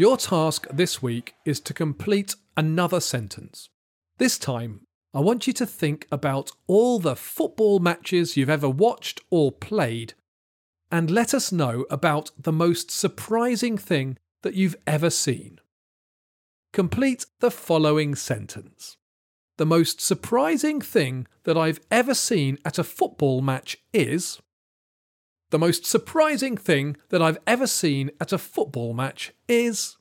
Your 0.00 0.16
task 0.16 0.66
this 0.72 1.02
week 1.02 1.34
is 1.44 1.60
to 1.60 1.74
complete 1.74 2.34
another 2.56 3.00
sentence. 3.00 3.68
This 4.16 4.38
time, 4.38 4.86
I 5.12 5.20
want 5.20 5.46
you 5.46 5.52
to 5.52 5.66
think 5.66 6.06
about 6.10 6.52
all 6.66 6.98
the 6.98 7.14
football 7.14 7.80
matches 7.80 8.34
you've 8.34 8.48
ever 8.48 8.66
watched 8.66 9.20
or 9.28 9.52
played 9.52 10.14
and 10.90 11.10
let 11.10 11.34
us 11.34 11.52
know 11.52 11.84
about 11.90 12.30
the 12.38 12.50
most 12.50 12.90
surprising 12.90 13.76
thing 13.76 14.16
that 14.40 14.54
you've 14.54 14.76
ever 14.86 15.10
seen. 15.10 15.60
Complete 16.72 17.26
the 17.40 17.50
following 17.50 18.14
sentence. 18.14 18.96
The 19.58 19.66
most 19.66 20.00
surprising 20.00 20.80
thing 20.80 21.26
that 21.44 21.58
I've 21.58 21.80
ever 21.90 22.14
seen 22.14 22.56
at 22.64 22.78
a 22.78 22.84
football 22.84 23.42
match 23.42 23.76
is. 23.92 24.40
The 25.50 25.58
most 25.58 25.84
surprising 25.84 26.56
thing 26.56 26.96
that 27.08 27.20
I've 27.20 27.38
ever 27.44 27.66
seen 27.66 28.12
at 28.20 28.32
a 28.32 28.38
football 28.38 28.94
match 28.94 29.32
is. 29.48 29.96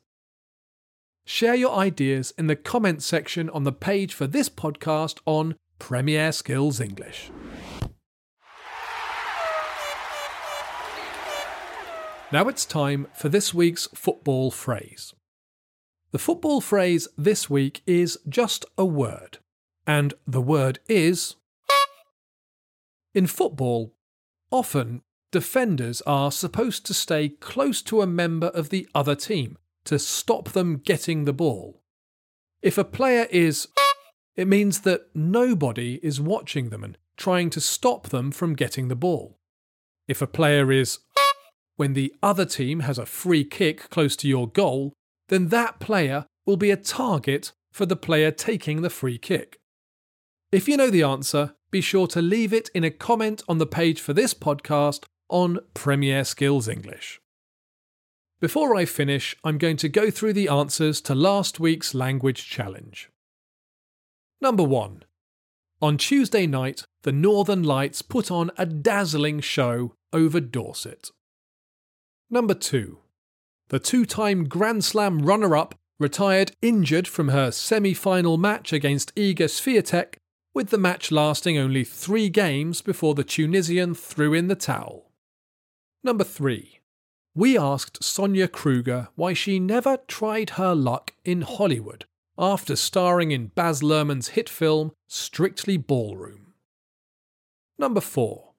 Share 1.25 1.55
your 1.55 1.75
ideas 1.75 2.33
in 2.37 2.45
the 2.45 2.55
comments 2.55 3.05
section 3.05 3.49
on 3.49 3.63
the 3.63 3.71
page 3.71 4.13
for 4.13 4.27
this 4.27 4.47
podcast 4.47 5.19
on 5.25 5.55
Premier 5.79 6.31
Skills 6.31 6.79
English. 6.79 7.31
Now 12.31 12.47
it's 12.47 12.65
time 12.65 13.07
for 13.15 13.27
this 13.27 13.51
week's 13.51 13.87
football 13.95 14.51
phrase. 14.51 15.15
The 16.11 16.19
football 16.19 16.61
phrase 16.61 17.07
this 17.17 17.49
week 17.49 17.81
is 17.87 18.19
just 18.29 18.65
a 18.77 18.85
word, 18.85 19.39
and 19.87 20.13
the 20.27 20.41
word 20.41 20.77
is. 20.87 21.37
In 23.15 23.25
football, 23.25 23.95
often 24.51 25.01
defenders 25.31 26.01
are 26.01 26.31
supposed 26.31 26.85
to 26.85 26.93
stay 26.93 27.29
close 27.29 27.81
to 27.83 28.01
a 28.01 28.07
member 28.07 28.47
of 28.47 28.69
the 28.69 28.87
other 28.95 29.15
team 29.15 29.57
to 29.85 29.99
stop 29.99 30.49
them 30.49 30.77
getting 30.77 31.25
the 31.25 31.33
ball. 31.33 31.81
If 32.61 32.77
a 32.77 32.83
player 32.83 33.27
is, 33.31 33.67
it 34.35 34.47
means 34.47 34.81
that 34.81 35.07
nobody 35.13 35.99
is 36.03 36.19
watching 36.19 36.69
them 36.69 36.83
and 36.83 36.97
trying 37.17 37.49
to 37.51 37.61
stop 37.61 38.09
them 38.09 38.31
from 38.31 38.55
getting 38.55 38.87
the 38.87 38.95
ball. 38.95 39.37
If 40.07 40.21
a 40.21 40.27
player 40.27 40.71
is, 40.71 40.99
when 41.75 41.93
the 41.93 42.13
other 42.23 42.45
team 42.45 42.81
has 42.81 42.97
a 42.97 43.05
free 43.05 43.43
kick 43.43 43.89
close 43.89 44.15
to 44.17 44.27
your 44.27 44.49
goal, 44.49 44.93
then 45.29 45.49
that 45.49 45.79
player 45.79 46.25
will 46.45 46.57
be 46.57 46.71
a 46.71 46.77
target 46.77 47.51
for 47.71 47.85
the 47.85 47.95
player 47.95 48.31
taking 48.31 48.81
the 48.81 48.89
free 48.89 49.17
kick. 49.17 49.59
If 50.51 50.67
you 50.67 50.77
know 50.77 50.89
the 50.89 51.03
answer, 51.03 51.53
be 51.71 51.81
sure 51.81 52.07
to 52.07 52.21
leave 52.21 52.51
it 52.51 52.69
in 52.73 52.83
a 52.83 52.89
comment 52.89 53.43
on 53.47 53.59
the 53.59 53.67
page 53.67 54.01
for 54.01 54.13
this 54.13 54.33
podcast 54.33 55.05
on 55.29 55.59
Premier 55.73 56.23
Skills 56.23 56.67
English. 56.67 57.21
Before 58.39 58.75
I 58.75 58.85
finish, 58.85 59.35
I'm 59.43 59.57
going 59.57 59.77
to 59.77 59.89
go 59.89 60.09
through 60.09 60.33
the 60.33 60.47
answers 60.47 61.01
to 61.01 61.15
last 61.15 61.59
week's 61.59 61.93
language 61.93 62.49
challenge. 62.49 63.09
Number 64.41 64.63
1. 64.63 65.03
On 65.81 65.97
Tuesday 65.97 66.47
night, 66.47 66.83
the 67.03 67.11
Northern 67.11 67.63
Lights 67.63 68.01
put 68.01 68.31
on 68.31 68.51
a 68.57 68.65
dazzling 68.65 69.39
show 69.39 69.93
over 70.13 70.39
Dorset. 70.39 71.11
Number 72.29 72.53
2. 72.53 72.99
The 73.69 73.79
two 73.79 74.05
time 74.05 74.45
Grand 74.45 74.83
Slam 74.83 75.19
runner 75.19 75.55
up 75.55 75.75
retired 75.99 76.53
injured 76.61 77.07
from 77.07 77.27
her 77.27 77.51
semi 77.51 77.93
final 77.93 78.37
match 78.37 78.73
against 78.73 79.13
Iga 79.15 79.45
Swiatek, 79.45 80.15
with 80.53 80.69
the 80.69 80.77
match 80.77 81.11
lasting 81.11 81.57
only 81.57 81.83
three 81.83 82.29
games 82.29 82.81
before 82.81 83.13
the 83.13 83.23
Tunisian 83.23 83.93
threw 83.93 84.33
in 84.33 84.47
the 84.47 84.55
towel. 84.55 85.08
Number 86.03 86.23
3. 86.23 86.79
We 87.35 87.57
asked 87.57 88.03
Sonia 88.03 88.47
Kruger 88.47 89.09
why 89.15 89.33
she 89.33 89.59
never 89.59 89.97
tried 90.07 90.51
her 90.51 90.73
luck 90.73 91.13
in 91.25 91.41
Hollywood 91.41 92.05
after 92.37 92.77
starring 92.77 93.31
in 93.31 93.47
Baz 93.47 93.81
Luhrmann's 93.81 94.29
hit 94.29 94.47
film 94.47 94.93
Strictly 95.07 95.75
Ballroom. 95.75 96.53
Number 97.77 98.01
4. 98.01 98.53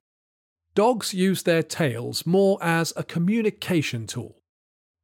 Dogs 0.75 1.13
use 1.13 1.43
their 1.43 1.63
tails 1.63 2.25
more 2.25 2.59
as 2.61 2.93
a 2.95 3.03
communication 3.03 4.05
tool. 4.05 4.41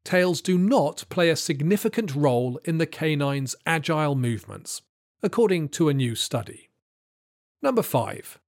Tails 0.06 0.40
do 0.40 0.58
not 0.58 1.06
play 1.10 1.30
a 1.30 1.36
significant 1.36 2.16
role 2.16 2.60
in 2.64 2.78
the 2.78 2.86
canine's 2.86 3.56
agile 3.66 4.16
movements, 4.16 4.82
according 5.22 5.70
to 5.70 5.90
a 5.90 5.94
new 5.94 6.16
study. 6.16 6.70
Number 7.62 7.82
5. 7.82 8.40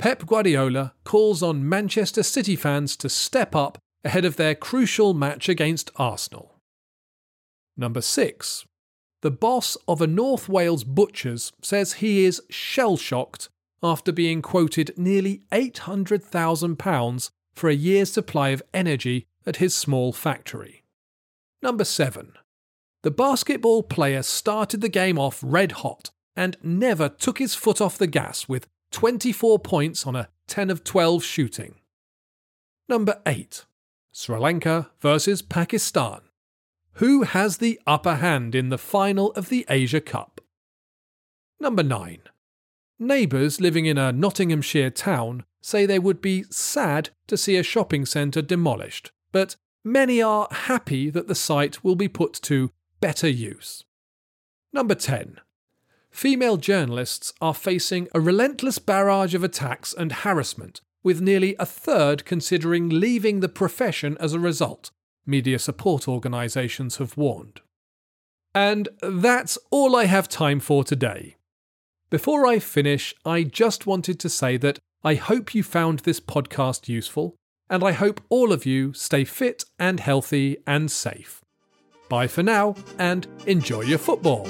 Pep 0.00 0.24
Guardiola 0.24 0.94
calls 1.04 1.42
on 1.42 1.68
Manchester 1.68 2.22
City 2.22 2.56
fans 2.56 2.96
to 2.96 3.10
step 3.10 3.54
up 3.54 3.76
ahead 4.02 4.24
of 4.24 4.36
their 4.36 4.54
crucial 4.54 5.12
match 5.12 5.46
against 5.46 5.90
Arsenal. 5.96 6.58
Number 7.76 8.00
6. 8.00 8.64
The 9.20 9.30
boss 9.30 9.76
of 9.86 10.00
a 10.00 10.06
North 10.06 10.48
Wales 10.48 10.84
butcher's 10.84 11.52
says 11.60 11.92
he 11.94 12.24
is 12.24 12.40
shell 12.48 12.96
shocked 12.96 13.50
after 13.82 14.10
being 14.10 14.40
quoted 14.40 14.94
nearly 14.96 15.42
£800,000 15.52 17.30
for 17.54 17.68
a 17.68 17.74
year's 17.74 18.10
supply 18.10 18.48
of 18.50 18.62
energy 18.72 19.26
at 19.44 19.56
his 19.56 19.74
small 19.74 20.14
factory. 20.14 20.82
Number 21.60 21.84
7. 21.84 22.32
The 23.02 23.10
basketball 23.10 23.82
player 23.82 24.22
started 24.22 24.80
the 24.80 24.88
game 24.88 25.18
off 25.18 25.40
red 25.42 25.72
hot 25.72 26.10
and 26.34 26.56
never 26.62 27.10
took 27.10 27.38
his 27.38 27.54
foot 27.54 27.82
off 27.82 27.98
the 27.98 28.06
gas 28.06 28.48
with 28.48 28.66
24 28.90 29.58
points 29.58 30.06
on 30.06 30.16
a 30.16 30.28
10 30.46 30.70
of 30.70 30.84
12 30.84 31.24
shooting. 31.24 31.74
Number 32.88 33.20
8. 33.24 33.64
Sri 34.12 34.36
Lanka 34.38 34.90
versus 35.00 35.42
Pakistan. 35.42 36.20
Who 36.94 37.22
has 37.22 37.58
the 37.58 37.80
upper 37.86 38.16
hand 38.16 38.54
in 38.54 38.68
the 38.68 38.78
final 38.78 39.32
of 39.32 39.48
the 39.48 39.64
Asia 39.68 40.00
Cup? 40.00 40.40
Number 41.60 41.82
9. 41.82 42.18
Neighbours 42.98 43.60
living 43.60 43.86
in 43.86 43.96
a 43.96 44.12
Nottinghamshire 44.12 44.90
town 44.90 45.44
say 45.62 45.86
they 45.86 45.98
would 45.98 46.20
be 46.20 46.44
sad 46.50 47.10
to 47.28 47.36
see 47.36 47.56
a 47.56 47.62
shopping 47.62 48.04
centre 48.04 48.42
demolished, 48.42 49.12
but 49.30 49.56
many 49.84 50.20
are 50.20 50.48
happy 50.50 51.10
that 51.10 51.28
the 51.28 51.34
site 51.34 51.84
will 51.84 51.96
be 51.96 52.08
put 52.08 52.34
to 52.42 52.70
better 53.00 53.28
use. 53.28 53.84
Number 54.72 54.94
10. 54.94 55.38
Female 56.10 56.56
journalists 56.56 57.32
are 57.40 57.54
facing 57.54 58.08
a 58.14 58.20
relentless 58.20 58.78
barrage 58.78 59.34
of 59.34 59.44
attacks 59.44 59.92
and 59.92 60.12
harassment, 60.12 60.80
with 61.02 61.20
nearly 61.20 61.56
a 61.58 61.64
third 61.64 62.24
considering 62.24 62.88
leaving 62.88 63.40
the 63.40 63.48
profession 63.48 64.16
as 64.18 64.34
a 64.34 64.40
result, 64.40 64.90
media 65.24 65.58
support 65.58 66.08
organisations 66.08 66.96
have 66.96 67.16
warned. 67.16 67.60
And 68.54 68.88
that's 69.00 69.56
all 69.70 69.94
I 69.94 70.06
have 70.06 70.28
time 70.28 70.60
for 70.60 70.82
today. 70.82 71.36
Before 72.10 72.44
I 72.44 72.58
finish, 72.58 73.14
I 73.24 73.44
just 73.44 73.86
wanted 73.86 74.18
to 74.20 74.28
say 74.28 74.56
that 74.56 74.80
I 75.04 75.14
hope 75.14 75.54
you 75.54 75.62
found 75.62 76.00
this 76.00 76.20
podcast 76.20 76.88
useful, 76.88 77.36
and 77.70 77.84
I 77.84 77.92
hope 77.92 78.20
all 78.28 78.52
of 78.52 78.66
you 78.66 78.92
stay 78.92 79.24
fit 79.24 79.64
and 79.78 80.00
healthy 80.00 80.58
and 80.66 80.90
safe. 80.90 81.40
Bye 82.08 82.26
for 82.26 82.42
now, 82.42 82.74
and 82.98 83.28
enjoy 83.46 83.82
your 83.82 83.98
football. 83.98 84.48